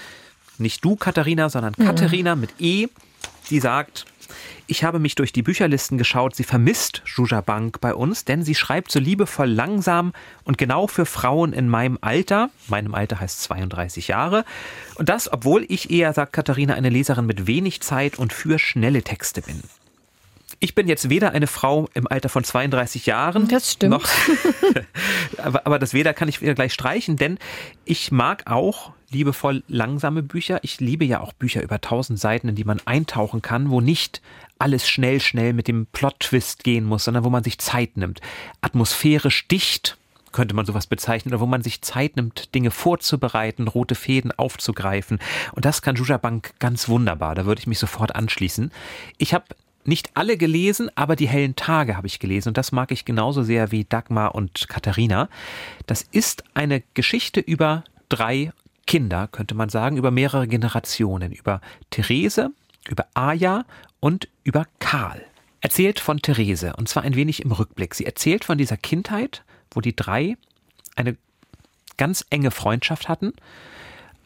[0.58, 1.86] nicht du Katharina, sondern mhm.
[1.86, 2.88] Katharina mit E,
[3.52, 4.06] die sagt,
[4.68, 6.36] ich habe mich durch die Bücherlisten geschaut.
[6.36, 10.14] Sie vermisst Juja Bank bei uns, denn sie schreibt so liebevoll langsam
[10.44, 12.50] und genau für Frauen in meinem Alter.
[12.68, 14.46] Meinem Alter heißt 32 Jahre.
[14.96, 19.04] Und das, obwohl ich eher, sagt Katharina, eine Leserin mit wenig Zeit und für schnelle
[19.04, 19.62] Texte bin.
[20.66, 23.48] Ich bin jetzt weder eine Frau im Alter von 32 Jahren.
[23.48, 23.92] Das stimmt.
[23.92, 24.10] Noch,
[25.38, 27.38] aber, aber das weder kann ich wieder gleich streichen, denn
[27.84, 30.58] ich mag auch liebevoll langsame Bücher.
[30.64, 34.24] Ich liebe ja auch Bücher über tausend Seiten, in die man eintauchen kann, wo nicht
[34.58, 38.22] alles schnell, schnell mit dem Plot-Twist gehen muss, sondern wo man sich Zeit nimmt.
[38.62, 40.00] Atmosphärisch dicht
[40.32, 45.20] könnte man sowas bezeichnen, oder wo man sich Zeit nimmt, Dinge vorzubereiten, rote Fäden aufzugreifen.
[45.52, 47.36] Und das kann Juja Bank ganz wunderbar.
[47.36, 48.72] Da würde ich mich sofort anschließen.
[49.20, 49.46] Ich habe
[49.88, 53.44] nicht alle gelesen, aber die hellen Tage habe ich gelesen und das mag ich genauso
[53.44, 55.30] sehr wie Dagmar und Katharina.
[55.86, 58.52] Das ist eine Geschichte über drei
[58.88, 62.52] Kinder, könnte man sagen, über mehrere Generationen, über Therese,
[62.88, 63.66] über Aja
[64.00, 65.24] und über Karl.
[65.62, 67.96] Erzählt von Therese und zwar ein wenig im Rückblick.
[67.96, 70.38] Sie erzählt von dieser Kindheit, wo die drei
[70.96, 71.18] eine
[71.98, 73.34] ganz enge Freundschaft hatten.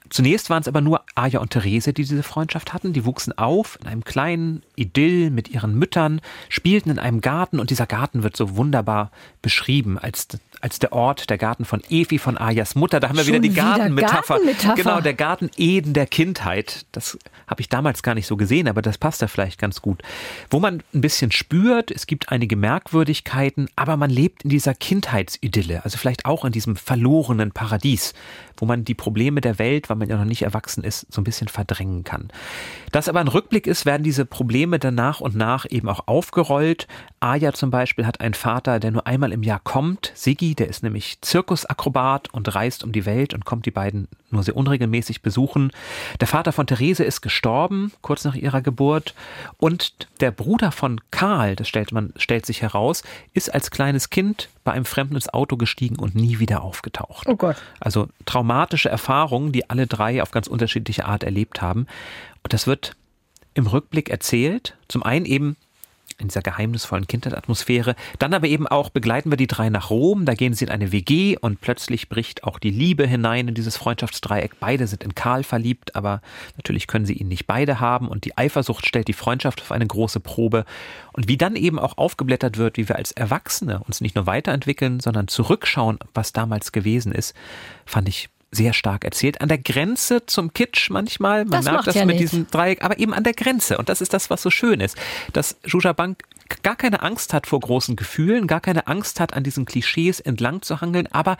[0.09, 2.93] Zunächst waren es aber nur Aja und Therese, die diese Freundschaft hatten.
[2.93, 7.69] Die wuchsen auf in einem kleinen Idyll mit ihren Müttern, spielten in einem Garten und
[7.69, 10.27] dieser Garten wird so wunderbar beschrieben als
[10.61, 12.99] als der Ort, der Garten von Evi, von Ayas Mutter.
[12.99, 14.35] Da haben wir wieder die Gartenmetapher.
[14.35, 14.75] Gartenmetapher.
[14.75, 16.85] Genau, der Garten Eden der Kindheit.
[16.91, 20.01] Das habe ich damals gar nicht so gesehen, aber das passt da vielleicht ganz gut.
[20.49, 25.83] Wo man ein bisschen spürt, es gibt einige Merkwürdigkeiten, aber man lebt in dieser Kindheitsidylle,
[25.83, 28.13] also vielleicht auch in diesem verlorenen Paradies,
[28.59, 31.23] wo man die Probleme der Welt, weil man ja noch nicht erwachsen ist, so ein
[31.23, 32.29] bisschen verdrängen kann.
[32.91, 36.87] Das aber ein Rückblick ist, werden diese Probleme dann nach und nach eben auch aufgerollt.
[37.19, 40.11] Aya zum Beispiel hat einen Vater, der nur einmal im Jahr kommt.
[40.15, 44.43] Sigi, der ist nämlich Zirkusakrobat und reist um die Welt und kommt die beiden nur
[44.43, 45.71] sehr unregelmäßig besuchen.
[46.19, 49.13] Der Vater von Therese ist gestorben, kurz nach ihrer Geburt.
[49.57, 53.03] Und der Bruder von Karl, das stellt man, stellt sich heraus,
[53.33, 57.27] ist als kleines Kind bei einem Fremden ins Auto gestiegen und nie wieder aufgetaucht.
[57.27, 57.55] Oh Gott.
[57.79, 58.09] Also
[58.49, 61.85] traumatische Erfahrungen, die alle drei auf ganz unterschiedliche Art erlebt haben.
[62.43, 62.95] Und das wird
[63.53, 64.75] im Rückblick erzählt.
[64.87, 65.55] Zum einen eben
[66.17, 67.95] in dieser geheimnisvollen Kindheitsatmosphäre.
[68.17, 70.25] Dann aber eben auch begleiten wir die drei nach Rom.
[70.25, 73.77] Da gehen sie in eine WG und plötzlich bricht auch die Liebe hinein in dieses
[73.77, 74.59] Freundschaftsdreieck.
[74.59, 76.21] Beide sind in Karl verliebt, aber
[76.57, 79.87] natürlich können sie ihn nicht beide haben und die Eifersucht stellt die Freundschaft auf eine
[79.87, 80.65] große Probe.
[81.13, 84.99] Und wie dann eben auch aufgeblättert wird, wie wir als Erwachsene uns nicht nur weiterentwickeln,
[84.99, 87.33] sondern zurückschauen, was damals gewesen ist,
[87.85, 89.41] fand ich sehr stark erzählt.
[89.41, 91.45] An der Grenze zum Kitsch manchmal.
[91.45, 92.31] Man das merkt das ja mit nicht.
[92.31, 93.77] diesem Dreieck, aber eben an der Grenze.
[93.77, 94.97] Und das ist das, was so schön ist.
[95.33, 96.23] Dass Juja Bank
[96.63, 100.61] gar keine Angst hat vor großen Gefühlen, gar keine Angst hat, an diesen Klischees entlang
[100.61, 101.37] zu hangeln, aber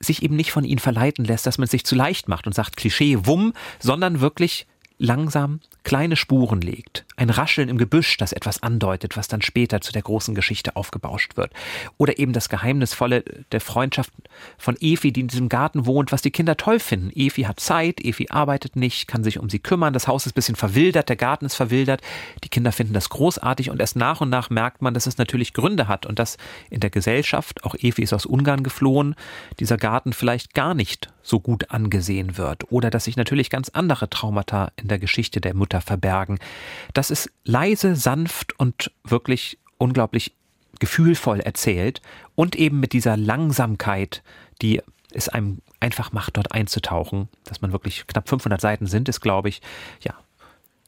[0.00, 2.76] sich eben nicht von ihnen verleiten lässt, dass man sich zu leicht macht und sagt
[2.76, 4.66] Klischee, wumm, sondern wirklich
[4.98, 7.04] langsam kleine Spuren legt.
[7.18, 11.36] Ein Rascheln im Gebüsch, das etwas andeutet, was dann später zu der großen Geschichte aufgebauscht
[11.36, 11.52] wird.
[11.96, 14.12] Oder eben das Geheimnisvolle der Freundschaft
[14.56, 17.10] von Efi, die in diesem Garten wohnt, was die Kinder toll finden.
[17.12, 20.34] Efi hat Zeit, Efi arbeitet nicht, kann sich um sie kümmern, das Haus ist ein
[20.34, 22.02] bisschen verwildert, der Garten ist verwildert.
[22.44, 25.54] Die Kinder finden das großartig und erst nach und nach merkt man, dass es natürlich
[25.54, 26.36] Gründe hat und dass
[26.70, 29.16] in der Gesellschaft, auch Efi ist aus Ungarn geflohen,
[29.58, 34.08] dieser Garten vielleicht gar nicht so gut angesehen wird oder dass sich natürlich ganz andere
[34.08, 36.38] Traumata in der Geschichte der Mutter verbergen.
[36.94, 40.34] Das ist leise, sanft und wirklich unglaublich
[40.78, 42.00] gefühlvoll erzählt
[42.34, 44.22] und eben mit dieser Langsamkeit,
[44.62, 44.80] die
[45.12, 49.48] es einem einfach macht, dort einzutauchen, dass man wirklich knapp 500 Seiten sind, ist, glaube
[49.48, 49.60] ich,
[50.02, 50.14] ja,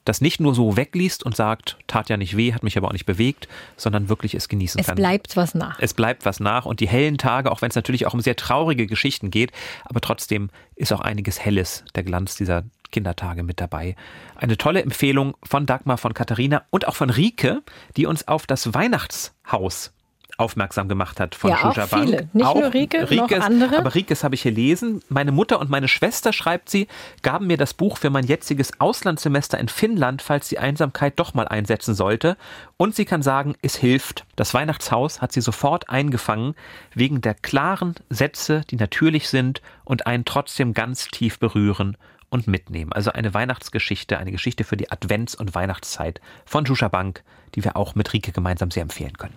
[0.04, 2.92] das nicht nur so wegliest und sagt, tat ja nicht weh, hat mich aber auch
[2.92, 4.96] nicht bewegt, sondern wirklich es genießen es kann.
[4.96, 5.78] Es bleibt was nach.
[5.78, 8.36] Es bleibt was nach und die hellen Tage, auch wenn es natürlich auch um sehr
[8.36, 9.52] traurige Geschichten geht,
[9.84, 13.97] aber trotzdem ist auch einiges Helles, der Glanz dieser Kindertage mit dabei.
[14.36, 17.62] Eine tolle Empfehlung von Dagmar, von Katharina und auch von Rike,
[17.97, 19.93] die uns auf das Weihnachtshaus
[20.41, 22.28] aufmerksam gemacht hat von ja, Shuja auch viele.
[22.32, 23.78] Nicht auch nur Rike, Rikes, noch andere.
[23.78, 25.03] Aber Rikes habe ich gelesen.
[25.09, 26.88] Meine Mutter und meine Schwester, schreibt sie,
[27.22, 31.47] gaben mir das Buch für mein jetziges Auslandssemester in Finnland, falls die Einsamkeit doch mal
[31.47, 32.36] einsetzen sollte.
[32.78, 34.24] Und sie kann sagen, es hilft.
[34.34, 36.55] Das Weihnachtshaus hat sie sofort eingefangen,
[36.95, 41.97] wegen der klaren Sätze, die natürlich sind und einen trotzdem ganz tief berühren
[42.31, 42.93] und mitnehmen.
[42.93, 47.22] Also eine Weihnachtsgeschichte, eine Geschichte für die Advents- und Weihnachtszeit von Juscha Bank,
[47.55, 49.35] die wir auch mit Rike gemeinsam sehr empfehlen können.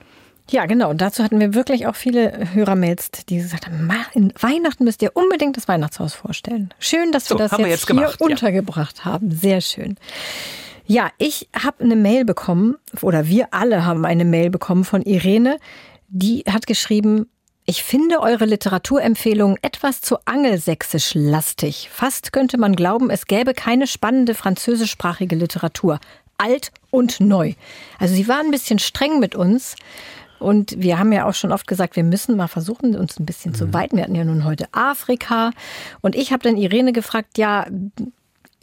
[0.49, 0.89] Ja, genau.
[0.89, 5.15] Und dazu hatten wir wirklich auch viele Hörermails, die gesagt haben, in Weihnachten müsst ihr
[5.15, 6.73] unbedingt das Weihnachtshaus vorstellen.
[6.79, 9.05] Schön, dass wir so, das jetzt, wir jetzt hier gemacht, untergebracht ja.
[9.05, 9.31] haben.
[9.31, 9.95] Sehr schön.
[10.85, 15.57] Ja, ich habe eine Mail bekommen, oder wir alle haben eine Mail bekommen von Irene,
[16.09, 17.27] die hat geschrieben,
[17.65, 21.89] ich finde eure Literaturempfehlungen etwas zu angelsächsisch lastig.
[21.91, 25.99] Fast könnte man glauben, es gäbe keine spannende französischsprachige Literatur.
[26.37, 27.53] Alt und neu.
[27.99, 29.75] Also sie waren ein bisschen streng mit uns.
[30.39, 33.51] Und wir haben ja auch schon oft gesagt, wir müssen mal versuchen, uns ein bisschen
[33.51, 33.55] mhm.
[33.55, 33.95] zu weiten.
[33.95, 35.51] Wir hatten ja nun heute Afrika.
[36.01, 37.65] Und ich habe dann Irene gefragt, ja,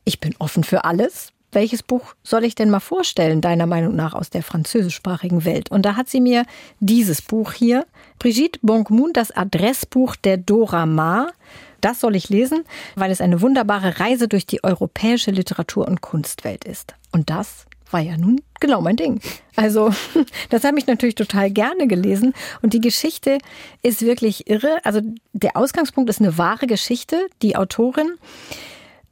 [0.04, 1.29] ich bin offen für alles.
[1.52, 5.70] Welches Buch soll ich denn mal vorstellen, deiner Meinung nach, aus der französischsprachigen Welt?
[5.70, 6.44] Und da hat sie mir
[6.78, 7.86] dieses Buch hier,
[8.18, 11.32] Brigitte Bonquemont, das Adressbuch der Dora Maar.
[11.80, 16.64] Das soll ich lesen, weil es eine wunderbare Reise durch die europäische Literatur- und Kunstwelt
[16.64, 16.94] ist.
[17.10, 19.20] Und das war ja nun genau mein Ding.
[19.56, 19.90] Also,
[20.50, 22.34] das habe ich natürlich total gerne gelesen.
[22.62, 23.38] Und die Geschichte
[23.82, 24.78] ist wirklich irre.
[24.84, 25.00] Also,
[25.32, 27.26] der Ausgangspunkt ist eine wahre Geschichte.
[27.42, 28.12] Die Autorin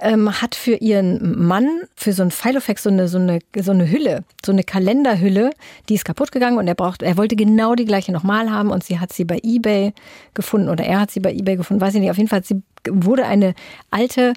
[0.01, 3.91] ähm, hat für ihren Mann, für so ein Filofax, so eine, so, eine, so eine
[3.91, 5.51] Hülle, so eine Kalenderhülle,
[5.89, 8.85] die ist kaputt gegangen und er braucht, er wollte genau die gleiche nochmal haben und
[8.85, 9.93] sie hat sie bei Ebay
[10.35, 12.11] gefunden oder er hat sie bei Ebay gefunden, weiß ich nicht.
[12.11, 13.55] Auf jeden Fall sie, wurde eine
[13.91, 14.35] alte,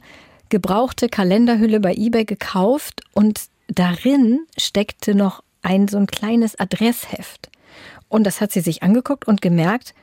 [0.49, 7.49] gebrauchte Kalenderhülle bei Ebay gekauft und darin steckte noch ein so ein kleines Adressheft.
[8.09, 9.93] Und das hat sie sich angeguckt und gemerkt,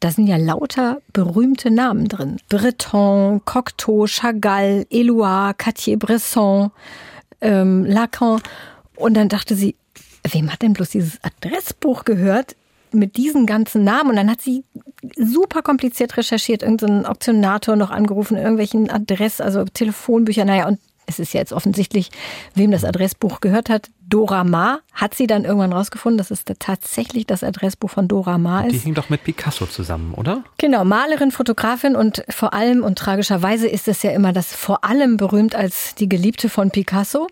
[0.00, 2.38] da sind ja lauter berühmte Namen drin.
[2.48, 6.70] Breton, Cocteau, Chagall, Eloire, Cartier-Bresson,
[7.40, 8.40] ähm, Lacan.
[8.96, 9.76] Und dann dachte sie,
[10.30, 12.54] wem hat denn bloß dieses Adressbuch gehört?
[12.92, 14.10] mit diesen ganzen Namen.
[14.10, 14.64] Und dann hat sie
[15.16, 20.78] super kompliziert recherchiert, irgendeinen Auktionator noch angerufen, irgendwelchen Adress, also Telefonbücher, naja, und
[21.08, 22.10] es ist ja jetzt offensichtlich,
[22.54, 23.90] wem das Adressbuch gehört hat.
[24.00, 28.66] Dora Maar hat sie dann irgendwann rausgefunden, dass es tatsächlich das Adressbuch von Dora Maar
[28.66, 28.72] ist.
[28.72, 30.44] Die hing doch mit Picasso zusammen, oder?
[30.58, 35.16] Genau, Malerin, Fotografin und vor allem und tragischerweise ist es ja immer das vor allem
[35.16, 37.26] berühmt als die Geliebte von Picasso.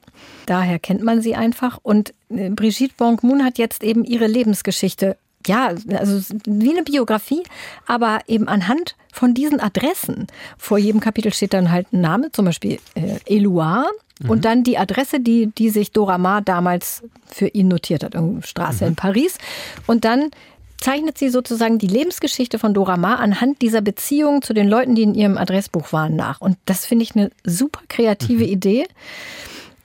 [0.47, 1.79] Daher kennt man sie einfach.
[1.83, 5.16] Und äh, Brigitte Bonk-Moon hat jetzt eben ihre Lebensgeschichte
[5.47, 7.42] ja, also wie eine Biografie,
[7.86, 10.26] aber eben anhand von diesen Adressen.
[10.59, 13.90] Vor jedem Kapitel steht dann halt ein Name, zum Beispiel äh, Eloire.
[14.20, 14.30] Mhm.
[14.30, 18.47] Und dann die Adresse, die, die sich Dora Maar damals für ihn notiert hat, irgendeine
[18.47, 18.90] Straße mhm.
[18.90, 19.38] in Paris.
[19.86, 20.30] Und dann
[20.78, 25.03] zeichnet sie sozusagen die Lebensgeschichte von Dora Maar anhand dieser Beziehung zu den Leuten, die
[25.03, 26.40] in ihrem Adressbuch waren, nach.
[26.40, 28.51] Und das finde ich eine super kreative mhm.
[28.51, 28.86] Idee.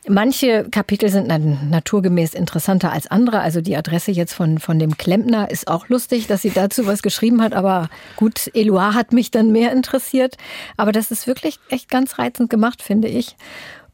[0.08, 3.42] Manche Kapitel sind naturgemäß interessanter als andere.
[3.42, 7.04] Also die Adresse jetzt von, von dem Klempner ist auch lustig, dass sie dazu was
[7.04, 7.54] geschrieben hat.
[7.54, 10.38] Aber gut, Eloire hat mich dann mehr interessiert.
[10.76, 13.36] Aber das ist wirklich echt ganz reizend gemacht, finde ich.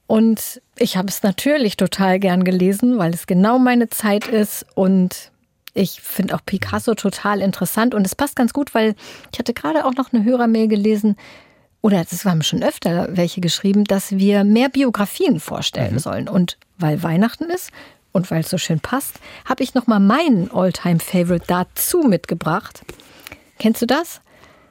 [0.07, 4.65] Und ich habe es natürlich total gern gelesen, weil es genau meine Zeit ist.
[4.75, 5.31] Und
[5.73, 7.93] ich finde auch Picasso total interessant.
[7.93, 8.95] Und es passt ganz gut, weil
[9.33, 11.17] ich hatte gerade auch noch eine Hörermail gelesen,
[11.81, 15.99] oder es haben schon öfter welche geschrieben, dass wir mehr Biografien vorstellen mhm.
[15.99, 16.29] sollen.
[16.29, 17.71] Und weil Weihnachten ist
[18.11, 22.81] und weil es so schön passt, habe ich noch mal meinen Alltime favorite dazu mitgebracht.
[23.59, 24.21] Kennst du das?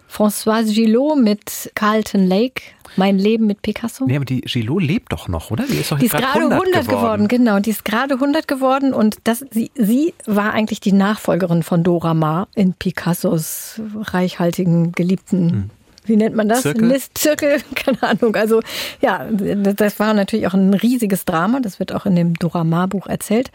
[0.08, 2.62] Françoise Gillot mit Carlton Lake,
[2.94, 4.06] Mein Leben mit Picasso.
[4.06, 5.64] Nee, aber die Gillot lebt doch noch, oder?
[5.64, 6.88] Die ist doch die ist gerade 100, 100 geworden.
[6.88, 7.28] geworden.
[7.28, 11.82] Genau, die ist gerade 100 geworden und das, sie, sie war eigentlich die Nachfolgerin von
[11.82, 15.70] Dora Maar in Picassos reichhaltigen, geliebten hm
[16.06, 16.62] wie nennt man das?
[16.62, 16.88] Zirkel?
[16.88, 18.34] Listzirkel, keine Ahnung.
[18.36, 18.60] Also
[19.00, 21.60] ja, das war natürlich auch ein riesiges Drama.
[21.60, 23.50] Das wird auch in dem Dora Maar-Buch erzählt.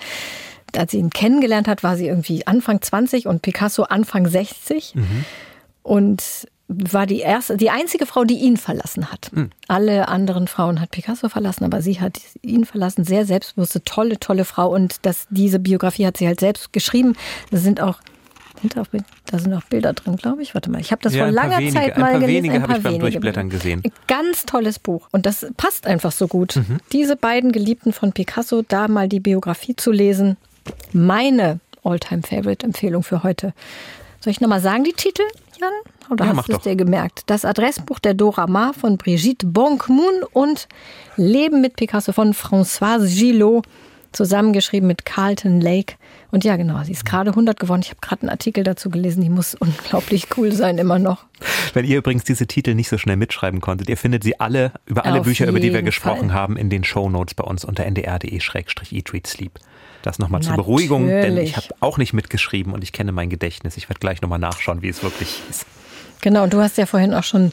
[0.76, 4.96] Als sie ihn kennengelernt hat, war sie irgendwie Anfang 20 und Picasso Anfang 60.
[4.96, 5.26] Mhm.
[5.84, 9.30] Und war die erste, die einzige Frau, die ihn verlassen hat.
[9.34, 9.50] Mhm.
[9.68, 13.04] Alle anderen Frauen hat Picasso verlassen, aber sie hat ihn verlassen.
[13.04, 14.74] Sehr selbstbewusste, tolle, tolle Frau.
[14.74, 17.16] Und das, diese Biografie hat sie halt selbst geschrieben.
[17.50, 18.00] Das sind auch
[18.70, 20.54] da sind auch Bilder drin, glaube ich.
[20.54, 22.52] Warte mal, ich habe das ja, vor langer wenige, Zeit mal gelesen.
[22.52, 23.84] Ein paar wenige habe ich beim Durchblättern gesehen.
[24.08, 25.08] Ganz tolles Buch.
[25.12, 26.56] Und das passt einfach so gut.
[26.56, 26.78] Mhm.
[26.92, 30.38] Diese beiden Geliebten von Picasso, da mal die Biografie zu lesen.
[30.94, 33.54] Meine All-Time-Favorite-Empfehlung für heute.
[34.20, 35.24] Soll ich nochmal sagen, die Titel,
[35.60, 35.72] Jan?
[36.12, 37.24] Oder ja, hast du es dir gemerkt?
[37.28, 40.68] Das Adressbuch der Dora Maar von Brigitte Bonk-Moon und
[41.16, 43.66] Leben mit Picasso von Françoise Gillot
[44.12, 45.96] zusammengeschrieben mit Carlton Lake.
[46.32, 47.82] Und ja, genau, sie ist gerade 100 geworden.
[47.84, 51.26] Ich habe gerade einen Artikel dazu gelesen, die muss unglaublich cool sein, immer noch.
[51.74, 55.06] Wenn ihr übrigens diese Titel nicht so schnell mitschreiben konntet, ihr findet sie alle über
[55.06, 56.38] alle Auf Bücher, über die wir gesprochen Fall.
[56.38, 59.52] haben, in den Shownotes bei uns unter ndr.de-eatreadsleep.
[60.02, 63.78] Das nochmal zur Beruhigung, denn ich habe auch nicht mitgeschrieben und ich kenne mein Gedächtnis.
[63.78, 65.66] Ich werde gleich nochmal nachschauen, wie es wirklich ist.
[66.22, 67.52] Genau, und du hast ja vorhin auch schon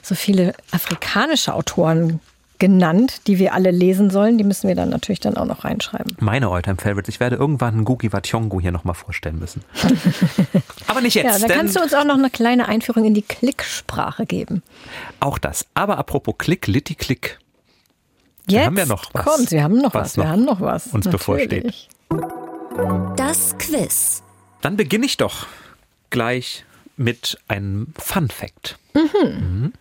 [0.00, 2.20] so viele afrikanische Autoren
[2.62, 4.38] genannt, die wir alle lesen sollen.
[4.38, 6.16] Die müssen wir dann natürlich dann auch noch reinschreiben.
[6.20, 7.08] Meine Alltime Favorites.
[7.08, 9.64] Ich werde irgendwann einen Gugi Wationgo hier nochmal vorstellen müssen.
[10.86, 11.24] Aber nicht jetzt.
[11.24, 14.62] Ja, dann kannst du uns auch noch eine kleine Einführung in die Klicksprache geben.
[15.18, 15.66] Auch das.
[15.74, 17.40] Aber apropos Klick, Litti Klick.
[18.46, 19.24] Jetzt haben wir noch was.
[19.24, 20.16] Kommt, wir haben noch was.
[20.16, 20.86] was wir haben noch was.
[20.86, 21.10] Uns natürlich.
[21.10, 21.88] bevorsteht.
[23.16, 24.22] Das Quiz.
[24.60, 25.48] Dann beginne ich doch
[26.10, 26.64] gleich
[26.96, 28.78] mit einem Fun Fact.
[28.94, 29.02] Mhm.
[29.24, 29.72] Mhm.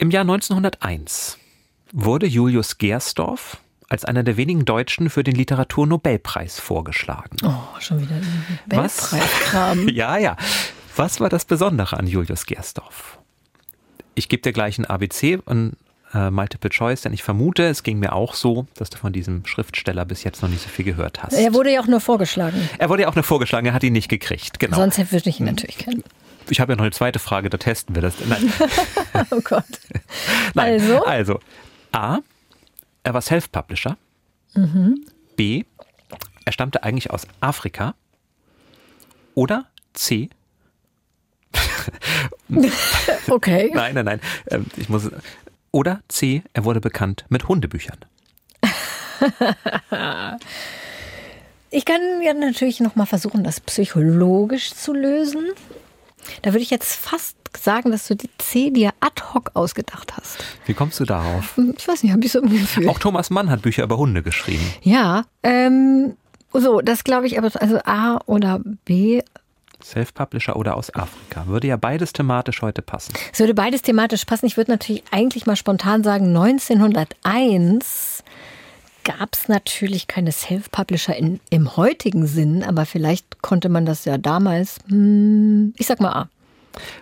[0.00, 1.38] Im Jahr 1901
[1.92, 7.36] wurde Julius Gersdorf als einer der wenigen Deutschen für den Literaturnobelpreis vorgeschlagen.
[7.42, 9.88] Oh, schon wieder ein Nobelpreiskram.
[9.92, 10.36] ja, ja.
[10.94, 13.18] Was war das Besondere an Julius Gersdorf?
[14.14, 15.76] Ich gebe dir gleich ein ABC und
[16.14, 19.46] äh, Multiple Choice, denn ich vermute, es ging mir auch so, dass du von diesem
[19.46, 21.32] Schriftsteller bis jetzt noch nicht so viel gehört hast.
[21.32, 22.68] Er wurde ja auch nur vorgeschlagen.
[22.78, 24.76] Er wurde ja auch nur vorgeschlagen, er hat ihn nicht gekriegt, genau.
[24.76, 26.04] Sonst würde ich ihn natürlich kennen
[26.48, 28.14] ich habe ja noch eine zweite Frage, da testen wir das.
[28.26, 28.52] Nein.
[29.30, 29.64] oh Gott.
[30.54, 30.74] Nein.
[30.74, 31.04] Also?
[31.04, 31.40] Also,
[31.92, 32.18] A,
[33.02, 33.96] er war Self-Publisher.
[34.54, 35.06] Mhm.
[35.36, 35.64] B,
[36.44, 37.94] er stammte eigentlich aus Afrika.
[39.34, 40.30] Oder C,
[43.28, 43.70] okay.
[43.74, 44.20] Nein, nein, nein.
[44.50, 45.10] Ähm, ich muss.
[45.70, 47.98] Oder C, er wurde bekannt mit Hundebüchern.
[51.70, 55.50] ich kann ja natürlich noch mal versuchen, das psychologisch zu lösen.
[56.42, 60.38] Da würde ich jetzt fast sagen, dass du die C dir ad hoc ausgedacht hast.
[60.66, 61.56] Wie kommst du darauf?
[61.56, 62.88] Hm, ich weiß nicht, habe ich so im Gefühl.
[62.88, 64.64] Auch Thomas Mann hat Bücher über Hunde geschrieben.
[64.82, 66.16] Ja, ähm,
[66.52, 69.22] so, das glaube ich aber, also A oder B.
[69.82, 71.46] Self-Publisher oder aus Afrika.
[71.46, 73.14] Würde ja beides thematisch heute passen.
[73.32, 74.46] Es würde beides thematisch passen.
[74.46, 78.24] Ich würde natürlich eigentlich mal spontan sagen, 1901
[79.08, 84.80] gab es natürlich keine Self-Publisher im heutigen Sinn, aber vielleicht konnte man das ja damals.
[84.88, 86.28] Hm, ich sag mal A.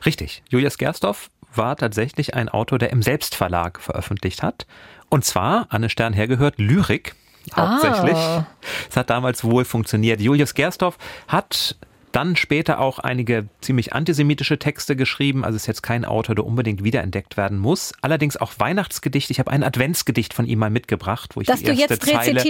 [0.04, 0.44] Richtig.
[0.48, 4.66] Julius Gerstorff war tatsächlich ein Autor, der im Selbstverlag veröffentlicht hat.
[5.09, 7.16] Und zwar, Anne Stern hergehört, Lyrik
[7.54, 8.16] hauptsächlich.
[8.16, 8.46] Ah.
[8.88, 10.20] Es hat damals wohl funktioniert.
[10.20, 11.76] Julius Gerstorff hat
[12.16, 15.44] dann später auch einige ziemlich antisemitische Texte geschrieben.
[15.44, 17.92] Also ist jetzt kein Autor, der unbedingt wiederentdeckt werden muss.
[18.00, 19.32] Allerdings auch Weihnachtsgedichte.
[19.32, 22.42] Ich habe ein Adventsgedicht von ihm mal mitgebracht, wo ich das die erste Zeile,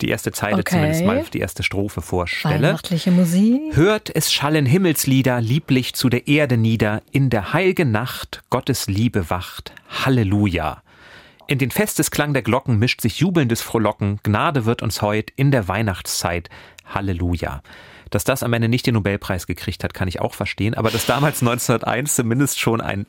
[0.00, 0.72] die erste Zeile okay.
[0.72, 2.54] zumindest mal, die erste Strophe vorstelle.
[2.54, 3.76] Weihnachtliche Musik.
[3.76, 7.00] Hört es schallen Himmelslieder, lieblich zu der Erde nieder.
[7.12, 9.72] In der heiligen Nacht Gottes Liebe wacht.
[10.04, 10.82] Halleluja.
[11.46, 14.18] In den Festesklang der Glocken mischt sich jubelndes Frohlocken.
[14.22, 16.48] Gnade wird uns heut in der Weihnachtszeit.
[16.84, 17.62] Halleluja.
[18.10, 20.74] Dass das am Ende nicht den Nobelpreis gekriegt hat, kann ich auch verstehen.
[20.74, 23.06] Aber dass damals 1901 zumindest schon ein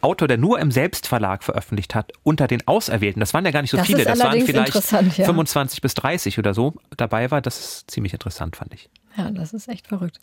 [0.00, 3.72] Autor, der nur im Selbstverlag veröffentlicht hat, unter den Auserwählten, das waren ja gar nicht
[3.72, 5.24] so das viele, das waren vielleicht ja.
[5.24, 8.88] 25 bis 30 oder so dabei war, das ist ziemlich interessant, fand ich.
[9.16, 10.20] Ja, das ist echt verrückt.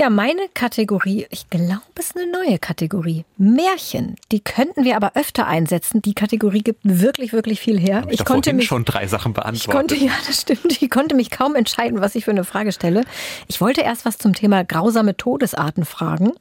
[0.00, 3.26] Ja, meine Kategorie, ich glaube, es ist eine neue Kategorie.
[3.36, 4.16] Märchen.
[4.32, 6.00] Die könnten wir aber öfter einsetzen.
[6.00, 8.04] Die Kategorie gibt wirklich, wirklich viel her.
[8.08, 9.58] ich, ich konnte mich schon drei Sachen beantworten.
[9.58, 10.80] Ich konnte, ja, das stimmt.
[10.80, 13.02] Ich konnte mich kaum entscheiden, was ich für eine Frage stelle.
[13.46, 16.32] Ich wollte erst was zum Thema grausame Todesarten fragen.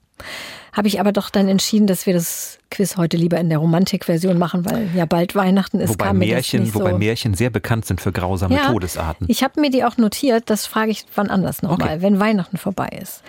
[0.71, 4.37] Habe ich aber doch dann entschieden, dass wir das Quiz heute lieber in der Romantikversion
[4.37, 5.89] machen, weil ja bald Weihnachten ist.
[5.89, 6.75] Wobei Märchen, so.
[6.75, 9.25] wobei Märchen sehr bekannt sind für grausame ja, Todesarten.
[9.29, 12.01] Ich habe mir die auch notiert, das frage ich wann anders nochmal, okay.
[12.01, 13.23] wenn Weihnachten vorbei ist.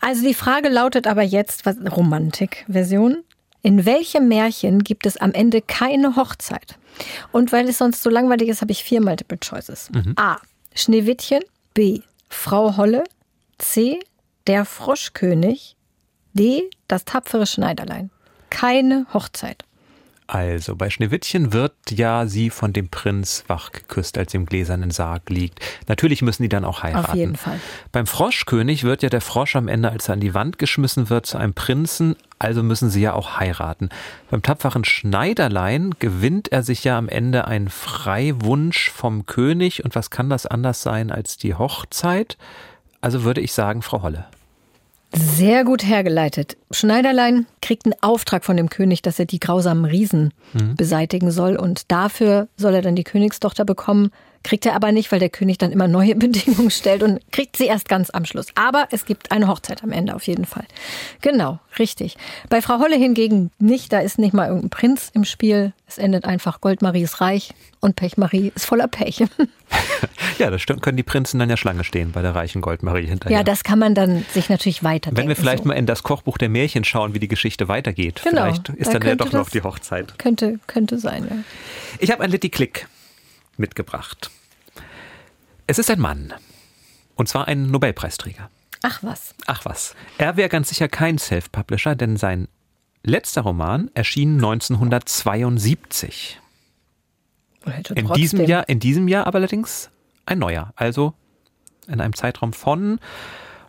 [0.00, 3.24] Also die Frage lautet aber jetzt, was Romantikversion.
[3.62, 6.78] In welchem Märchen gibt es am Ende keine Hochzeit?
[7.32, 9.88] Und weil es sonst so langweilig ist, habe ich vier Multiple Choices.
[9.90, 10.12] Mhm.
[10.16, 10.36] A.
[10.74, 11.40] Schneewittchen.
[11.72, 12.02] B.
[12.28, 13.04] Frau Holle.
[13.58, 14.00] C.
[14.46, 15.76] Der Froschkönig.
[16.34, 16.70] D.
[16.88, 18.10] Das tapfere Schneiderlein.
[18.50, 19.64] Keine Hochzeit.
[20.26, 24.90] Also, bei Schneewittchen wird ja sie von dem Prinz wach geküsst, als sie im gläsernen
[24.90, 25.60] Sarg liegt.
[25.86, 27.06] Natürlich müssen die dann auch heiraten.
[27.10, 27.60] Auf jeden Fall.
[27.92, 31.26] Beim Froschkönig wird ja der Frosch am Ende, als er an die Wand geschmissen wird,
[31.26, 33.90] zu einem Prinzen, also müssen sie ja auch heiraten.
[34.30, 39.84] Beim tapferen Schneiderlein gewinnt er sich ja am Ende einen Freiwunsch vom König.
[39.84, 42.38] Und was kann das anders sein als die Hochzeit?
[43.02, 44.24] Also würde ich sagen, Frau Holle.
[45.16, 46.56] Sehr gut hergeleitet.
[46.70, 50.74] Schneiderlein kriegt einen Auftrag von dem König, dass er die grausamen Riesen mhm.
[50.76, 51.56] beseitigen soll.
[51.56, 54.10] Und dafür soll er dann die Königstochter bekommen.
[54.44, 57.66] Kriegt er aber nicht, weil der König dann immer neue Bedingungen stellt und kriegt sie
[57.66, 58.46] erst ganz am Schluss.
[58.54, 60.64] Aber es gibt eine Hochzeit am Ende auf jeden Fall.
[61.22, 62.16] Genau, richtig.
[62.50, 65.72] Bei Frau Holle hingegen nicht, da ist nicht mal irgendein Prinz im Spiel.
[65.86, 69.24] Es endet einfach Goldmarie ist reich und Pechmarie ist voller Pech.
[70.38, 73.38] ja, das stimmt, können die Prinzen dann ja Schlange stehen bei der reichen Goldmarie hinterher.
[73.38, 75.68] Ja, das kann man dann sich natürlich weiter Wenn wir vielleicht so.
[75.68, 78.22] mal in das Kochbuch der Märchen schauen, wie die Geschichte weitergeht.
[78.24, 80.18] Genau, vielleicht ist da dann ja doch noch die Hochzeit.
[80.18, 81.36] Könnte, könnte sein, ja.
[81.98, 82.88] Ich habe ein Litty Klick
[83.58, 84.30] mitgebracht.
[85.66, 86.34] Es ist ein Mann.
[87.14, 88.50] Und zwar ein Nobelpreisträger.
[88.82, 89.34] Ach was.
[89.46, 89.94] Ach was.
[90.18, 92.48] Er wäre ganz sicher kein Self-Publisher, denn sein
[93.02, 96.40] letzter Roman erschien 1972.
[97.94, 99.90] In diesem, Jahr, in diesem Jahr aber allerdings
[100.26, 100.72] ein neuer.
[100.76, 101.14] Also
[101.86, 102.98] in einem Zeitraum von,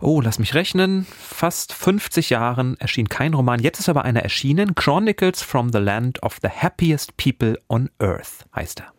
[0.01, 3.61] oh, lass mich rechnen, fast 50 Jahren erschien kein Roman.
[3.61, 4.75] Jetzt ist aber einer erschienen.
[4.75, 8.95] Chronicles from the Land of the Happiest People on Earth heißt er.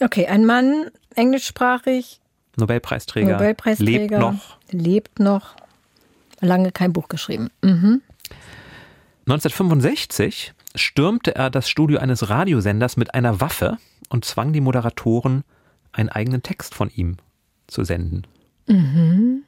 [0.00, 2.20] Okay, ein Mann, englischsprachig.
[2.56, 3.32] Nobelpreisträger.
[3.32, 3.98] Nobelpreisträger.
[3.98, 4.58] Lebt noch.
[4.70, 5.56] Lebt noch.
[6.40, 7.50] Lange kein Buch geschrieben.
[7.62, 8.02] Mhm.
[9.26, 13.78] 1965 stürmte er das Studio eines Radiosenders mit einer Waffe
[14.08, 15.44] und zwang die Moderatoren,
[15.92, 17.16] einen eigenen Text von ihm
[17.66, 18.26] zu senden.
[18.66, 19.42] Mhm.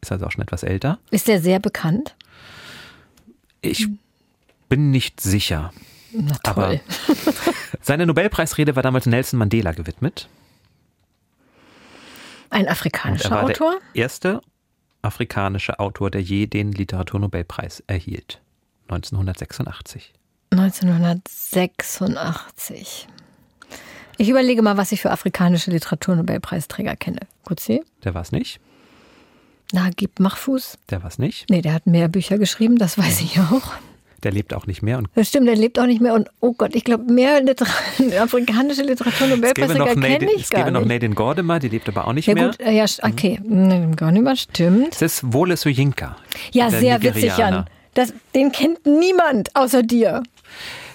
[0.00, 0.98] Ist also auch schon etwas älter.
[1.10, 2.14] Ist er sehr bekannt?
[3.62, 3.88] Ich
[4.68, 5.72] bin nicht sicher.
[6.12, 6.52] Na toll.
[6.54, 6.80] Aber
[7.82, 10.28] seine Nobelpreisrede war damals Nelson Mandela gewidmet.
[12.50, 13.76] Ein afrikanischer er war Autor?
[13.94, 14.42] Der erste
[15.02, 18.40] afrikanische Autor, der je den Literaturnobelpreis erhielt.
[18.88, 20.12] 1986.
[20.50, 23.08] 1986.
[24.18, 27.20] Ich überlege mal, was ich für afrikanische Literaturnobelpreisträger kenne.
[27.44, 27.82] Kutzi?
[28.04, 28.60] Der war es nicht.
[29.72, 30.76] Nagib Mahfouz?
[30.90, 31.48] Der war es nicht.
[31.48, 33.72] Nee, der hat mehr Bücher geschrieben, das weiß ich auch.
[34.22, 34.98] Der lebt auch nicht mehr.
[34.98, 36.14] Und das stimmt, der lebt auch nicht mehr.
[36.14, 37.66] Und oh Gott, ich glaube, mehr Liter
[38.20, 42.26] afrikanische Literatur Nobelpreisträger kenne ich Es gäbe noch Nadine Gordimer, die lebt aber auch nicht
[42.26, 42.46] ja, mehr.
[42.50, 44.94] Gut, äh, ja, okay, Nadine Gordimer stimmt.
[44.94, 46.16] Es ist Wole Soyinka.
[46.52, 47.66] Ja, sehr witzig, Jan.
[47.94, 50.22] Das, den kennt niemand außer dir.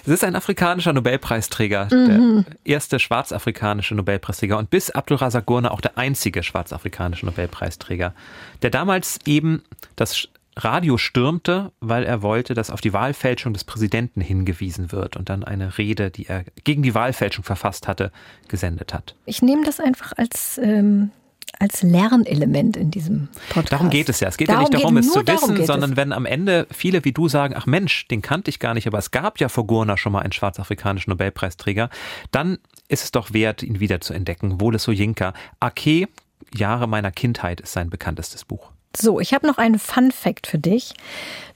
[0.08, 2.46] Es ist ein afrikanischer Nobelpreisträger, mhm.
[2.46, 8.14] der erste schwarzafrikanische Nobelpreisträger und bis Abdul Razak Gurna auch der einzige schwarzafrikanische Nobelpreisträger,
[8.62, 9.62] der damals eben
[9.96, 10.28] das
[10.58, 15.44] Radio stürmte, weil er wollte, dass auf die Wahlfälschung des Präsidenten hingewiesen wird und dann
[15.44, 18.10] eine Rede, die er gegen die Wahlfälschung verfasst hatte,
[18.48, 19.14] gesendet hat.
[19.26, 21.10] Ich nehme das einfach als ähm,
[21.58, 23.72] als Lernelement in diesem Podcast.
[23.72, 24.28] Darum geht es ja.
[24.28, 25.96] Es geht darum ja nicht darum, es zu wissen, sondern es.
[25.96, 28.98] wenn am Ende viele wie du sagen, ach Mensch, den kannte ich gar nicht, aber
[28.98, 31.88] es gab ja vor Gurner schon mal einen schwarzafrikanischen Nobelpreisträger,
[32.30, 34.60] dann ist es doch wert, ihn wieder zu entdecken.
[34.60, 35.32] Wole Soyinka.
[35.58, 36.08] Ake,
[36.54, 38.70] Jahre meiner Kindheit ist sein bekanntestes Buch.
[38.96, 40.94] So, ich habe noch einen Fun Fact für dich.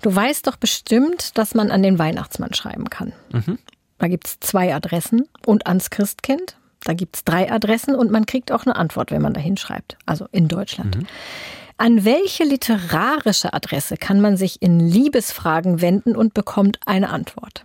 [0.03, 3.13] Du weißt doch bestimmt, dass man an den Weihnachtsmann schreiben kann.
[3.33, 3.59] Mhm.
[3.99, 6.57] Da gibt es zwei Adressen und ans Christkind.
[6.85, 9.97] Da gibt es drei Adressen und man kriegt auch eine Antwort, wenn man da hinschreibt.
[10.07, 10.97] Also in Deutschland.
[10.97, 11.07] Mhm.
[11.79, 17.65] An welche literarische Adresse kann man sich in Liebesfragen wenden und bekommt eine Antwort?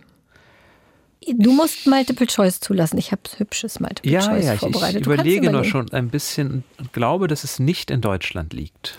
[1.36, 2.96] Du musst Multiple Choice zulassen.
[2.98, 5.00] Ich habe hübsches Multiple ja, Choice ja, vorbereitet.
[5.00, 8.96] Ich, ich überlege noch schon ein bisschen und glaube, dass es nicht in Deutschland liegt.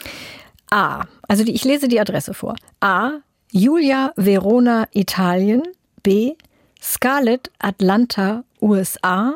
[0.70, 1.04] A.
[1.28, 2.56] Also die, ich lese die Adresse vor.
[2.80, 3.20] A.
[3.52, 5.64] Julia Verona Italien.
[6.04, 6.34] B.
[6.82, 9.36] Scarlett Atlanta USA.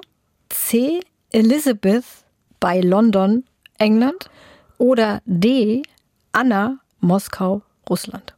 [0.50, 1.02] C.
[1.32, 2.06] Elizabeth
[2.60, 3.44] bei London
[3.78, 4.30] England.
[4.78, 5.84] Oder D.
[6.32, 8.34] Anna Moskau Russland.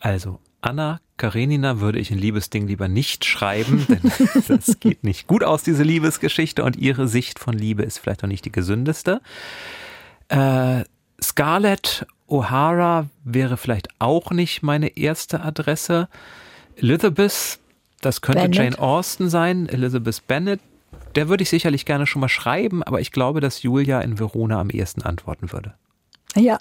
[0.00, 4.12] Also Anna Karenina würde ich in Liebesding lieber nicht schreiben, denn
[4.48, 8.28] das geht nicht gut aus, diese Liebesgeschichte, und ihre Sicht von Liebe ist vielleicht auch
[8.28, 9.20] nicht die gesündeste.
[10.28, 10.84] Äh,
[11.34, 16.08] Scarlett O'Hara wäre vielleicht auch nicht meine erste Adresse.
[16.76, 17.58] Elizabeth,
[18.00, 18.56] das könnte Bennett.
[18.56, 19.68] Jane Austen sein.
[19.68, 20.60] Elizabeth Bennet,
[21.16, 24.60] der würde ich sicherlich gerne schon mal schreiben, aber ich glaube, dass Julia in Verona
[24.60, 25.74] am ehesten antworten würde.
[26.36, 26.58] Ja,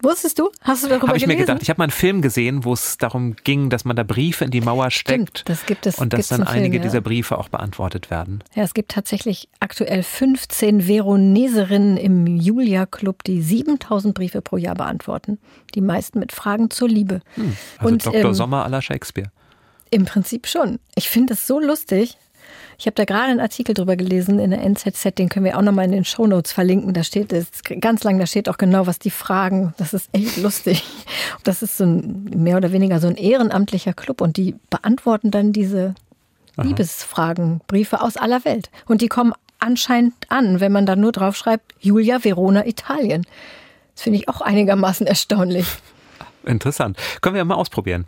[0.00, 0.50] Wusstest du?
[0.62, 1.40] Hast du darüber Habe ich gelesen?
[1.40, 1.62] mir gedacht.
[1.62, 4.50] Ich habe mal einen Film gesehen, wo es darum ging, dass man da Briefe in
[4.50, 5.38] die Mauer steckt.
[5.38, 5.98] Stimmt, das gibt es.
[5.98, 6.82] Und dass dann einige Film, ja.
[6.82, 8.42] dieser Briefe auch beantwortet werden.
[8.54, 15.38] Ja, es gibt tatsächlich aktuell 15 Veroneserinnen im Julia-Club, die 7000 Briefe pro Jahr beantworten.
[15.74, 17.20] Die meisten mit Fragen zur Liebe.
[17.34, 18.20] Hm, also Und, Dr.
[18.20, 19.30] Ähm, Sommer aller Shakespeare.
[19.90, 20.78] Im Prinzip schon.
[20.94, 22.16] Ich finde es so lustig.
[22.78, 25.62] Ich habe da gerade einen Artikel drüber gelesen in der NZZ, den können wir auch
[25.62, 26.94] nochmal in den Shownotes verlinken.
[26.94, 29.74] Da steht es ganz lang, da steht auch genau, was die fragen.
[29.76, 30.84] Das ist echt lustig.
[31.44, 35.52] Das ist so ein mehr oder weniger so ein ehrenamtlicher Club und die beantworten dann
[35.52, 35.94] diese
[36.56, 36.66] Aha.
[36.66, 38.70] Liebesfragen, Briefe aus aller Welt.
[38.86, 43.26] Und die kommen anscheinend an, wenn man da nur drauf schreibt, Julia Verona Italien.
[43.94, 45.66] Das finde ich auch einigermaßen erstaunlich.
[46.44, 46.98] Interessant.
[47.20, 48.06] Können wir ja mal ausprobieren.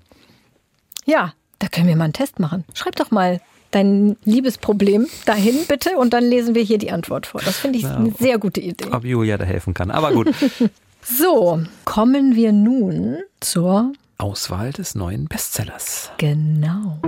[1.04, 2.64] Ja, da können wir mal einen Test machen.
[2.74, 3.40] Schreib doch mal
[3.70, 7.40] dein Liebesproblem dahin bitte und dann lesen wir hier die Antwort vor.
[7.44, 8.86] Das finde ich ja, eine sehr gute Idee.
[8.92, 10.28] Ob Julia da helfen kann, aber gut.
[11.02, 16.10] so, kommen wir nun zur Auswahl des neuen Bestsellers.
[16.18, 16.98] Genau.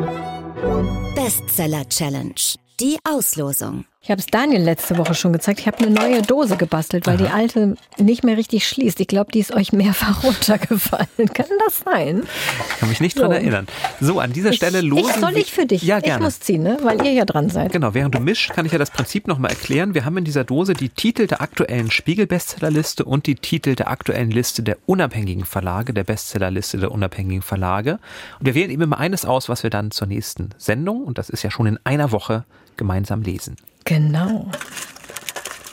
[1.14, 2.34] Bestseller Challenge.
[2.80, 3.84] Die Auslosung.
[4.06, 5.58] Ich habe es Daniel letzte Woche schon gezeigt.
[5.58, 7.24] Ich habe eine neue Dose gebastelt, weil Aha.
[7.24, 9.00] die alte nicht mehr richtig schließt.
[9.00, 11.08] Ich glaube, die ist euch mehrfach runtergefallen.
[11.34, 12.22] Kann das sein?
[12.70, 13.22] Ich kann mich nicht so.
[13.24, 13.66] dran erinnern.
[14.00, 15.82] So, an dieser Stelle losen ich, Soll ich für dich?
[15.82, 16.18] Ja, gerne.
[16.18, 16.78] Ich muss ziehen, ne?
[16.84, 17.72] weil ihr ja dran seid.
[17.72, 19.94] Genau, während du mischst, kann ich ja das Prinzip nochmal erklären.
[19.94, 24.30] Wir haben in dieser Dose die Titel der aktuellen Spiegel-Bestsellerliste und die Titel der aktuellen
[24.30, 27.98] Liste der unabhängigen Verlage, der Bestsellerliste der unabhängigen Verlage.
[28.38, 31.28] Und wir wählen eben immer eines aus, was wir dann zur nächsten Sendung, und das
[31.28, 32.44] ist ja schon in einer Woche,
[32.76, 33.56] gemeinsam lesen.
[33.84, 34.50] Genau.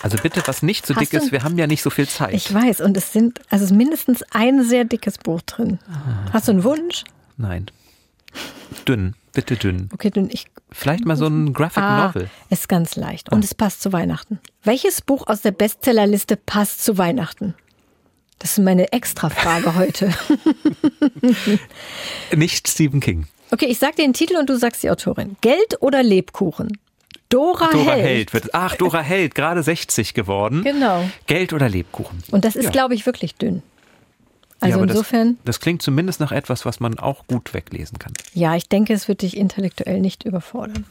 [0.02, 2.34] Also bitte, was nicht so Hast dick ist, wir haben ja nicht so viel Zeit.
[2.34, 5.80] Ich weiß, und es sind, also ist mindestens ein sehr dickes Buch drin.
[5.90, 6.32] Ah.
[6.34, 7.06] Hast du einen Wunsch?
[7.38, 7.68] Nein.
[8.86, 9.90] Dünn, bitte dünn.
[9.94, 10.30] Okay, dünn.
[10.30, 12.30] Ich, Vielleicht mal so ein Graphic ah, Novel.
[12.50, 13.32] Ist ganz leicht.
[13.32, 13.46] Und ah.
[13.46, 14.40] es passt zu Weihnachten.
[14.64, 17.54] Welches Buch aus der Bestsellerliste passt zu Weihnachten?
[18.40, 20.14] Das ist meine Extrafrage heute.
[22.36, 23.28] Nicht Stephen King.
[23.52, 25.38] Okay, ich sag den Titel und du sagst die Autorin.
[25.42, 26.78] Geld oder Lebkuchen?
[27.34, 28.06] Dora, Dora Held.
[28.06, 30.64] Held wird, ach, Dora Held, gerade 60 geworden.
[30.64, 31.10] Genau.
[31.26, 32.24] Geld oder Lebkuchen.
[32.30, 32.70] Und das ist, ja.
[32.70, 33.64] glaube ich, wirklich dünn.
[34.60, 35.38] Also ja, insofern.
[35.38, 38.14] Das, das, klingt zumindest nach etwas, was man auch gut weglesen kann.
[38.34, 40.86] Ja, ich denke, es wird dich intellektuell nicht überfordern.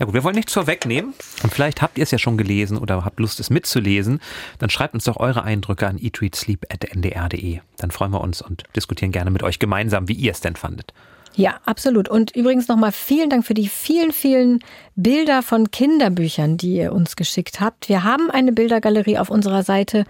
[0.00, 1.12] Ja gut, wir wollen nichts vorwegnehmen.
[1.42, 4.20] Und vielleicht habt ihr es ja schon gelesen oder habt Lust, es mitzulesen.
[4.58, 7.60] Dann schreibt uns doch eure Eindrücke an eatreadsleep.ndr.de.
[7.76, 10.92] Dann freuen wir uns und diskutieren gerne mit euch gemeinsam, wie ihr es denn fandet.
[11.36, 12.08] Ja, absolut.
[12.08, 14.60] Und übrigens nochmal vielen Dank für die vielen, vielen
[14.94, 17.88] Bilder von Kinderbüchern, die ihr uns geschickt habt.
[17.88, 20.04] Wir haben eine Bildergalerie auf unserer Seite.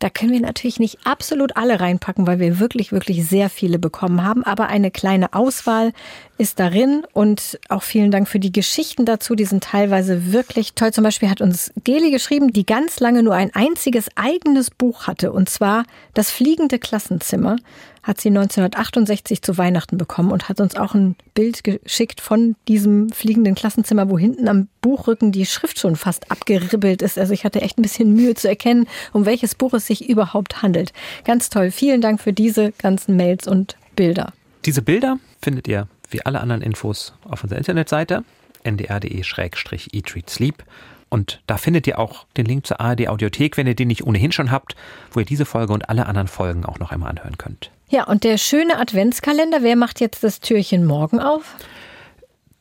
[0.00, 4.22] Da können wir natürlich nicht absolut alle reinpacken, weil wir wirklich, wirklich sehr viele bekommen
[4.22, 4.44] haben.
[4.44, 5.92] Aber eine kleine Auswahl
[6.38, 7.04] ist darin.
[7.12, 9.34] Und auch vielen Dank für die Geschichten dazu.
[9.34, 10.92] Die sind teilweise wirklich toll.
[10.92, 15.32] Zum Beispiel hat uns Geli geschrieben, die ganz lange nur ein einziges eigenes Buch hatte.
[15.32, 15.84] Und zwar
[16.14, 17.56] Das fliegende Klassenzimmer
[18.02, 23.10] hat sie 1968 zu Weihnachten bekommen und hat uns auch ein Bild geschickt von diesem
[23.10, 27.18] fliegenden Klassenzimmer, wo hinten am Buchrücken die Schrift schon fast abgeribbelt ist.
[27.18, 30.62] Also ich hatte echt ein bisschen Mühe zu erkennen, um welches Buch es sich überhaupt
[30.62, 30.92] handelt.
[31.24, 31.72] Ganz toll.
[31.72, 34.32] Vielen Dank für diese ganzen Mails und Bilder.
[34.64, 38.24] Diese Bilder findet ihr wie alle anderen Infos auf unserer Internetseite
[38.66, 40.64] ndr.de-eatreadsleep.
[41.08, 44.32] Und da findet ihr auch den Link zur ARD Audiothek, wenn ihr den nicht ohnehin
[44.32, 44.74] schon habt,
[45.12, 47.70] wo ihr diese Folge und alle anderen Folgen auch noch einmal anhören könnt.
[47.88, 51.54] Ja, und der schöne Adventskalender, wer macht jetzt das Türchen morgen auf?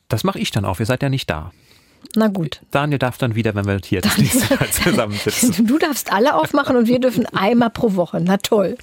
[0.08, 1.52] Das mache ich dann auf, ihr seid ja nicht da.
[2.16, 2.62] Na gut.
[2.72, 5.66] Daniel darf dann wieder, wenn wir hier das nächste Mal zusammensitzen.
[5.68, 8.20] Du darfst alle aufmachen und wir dürfen einmal pro Woche.
[8.22, 8.78] Na toll.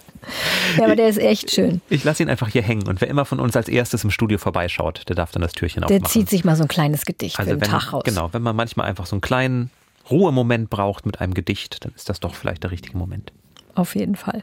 [0.76, 1.80] Ja, aber der ist echt schön.
[1.89, 4.39] Ich lasse ihn einfach hier hängen und wer immer von uns als erstes im Studio
[4.39, 6.03] vorbeischaut, der darf dann das Türchen der aufmachen.
[6.03, 8.03] Der zieht sich mal so ein kleines Gedicht also für den wenn, Tag raus.
[8.05, 9.70] Genau, wenn man manchmal einfach so einen kleinen
[10.11, 13.33] Ruhemoment braucht mit einem Gedicht, dann ist das doch vielleicht der richtige Moment.
[13.74, 14.43] Auf jeden Fall.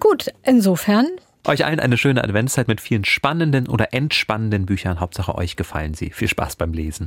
[0.00, 1.06] Gut, insofern.
[1.46, 5.00] Euch allen eine schöne Adventszeit mit vielen spannenden oder entspannenden Büchern.
[5.00, 6.10] Hauptsache euch gefallen sie.
[6.10, 7.06] Viel Spaß beim Lesen.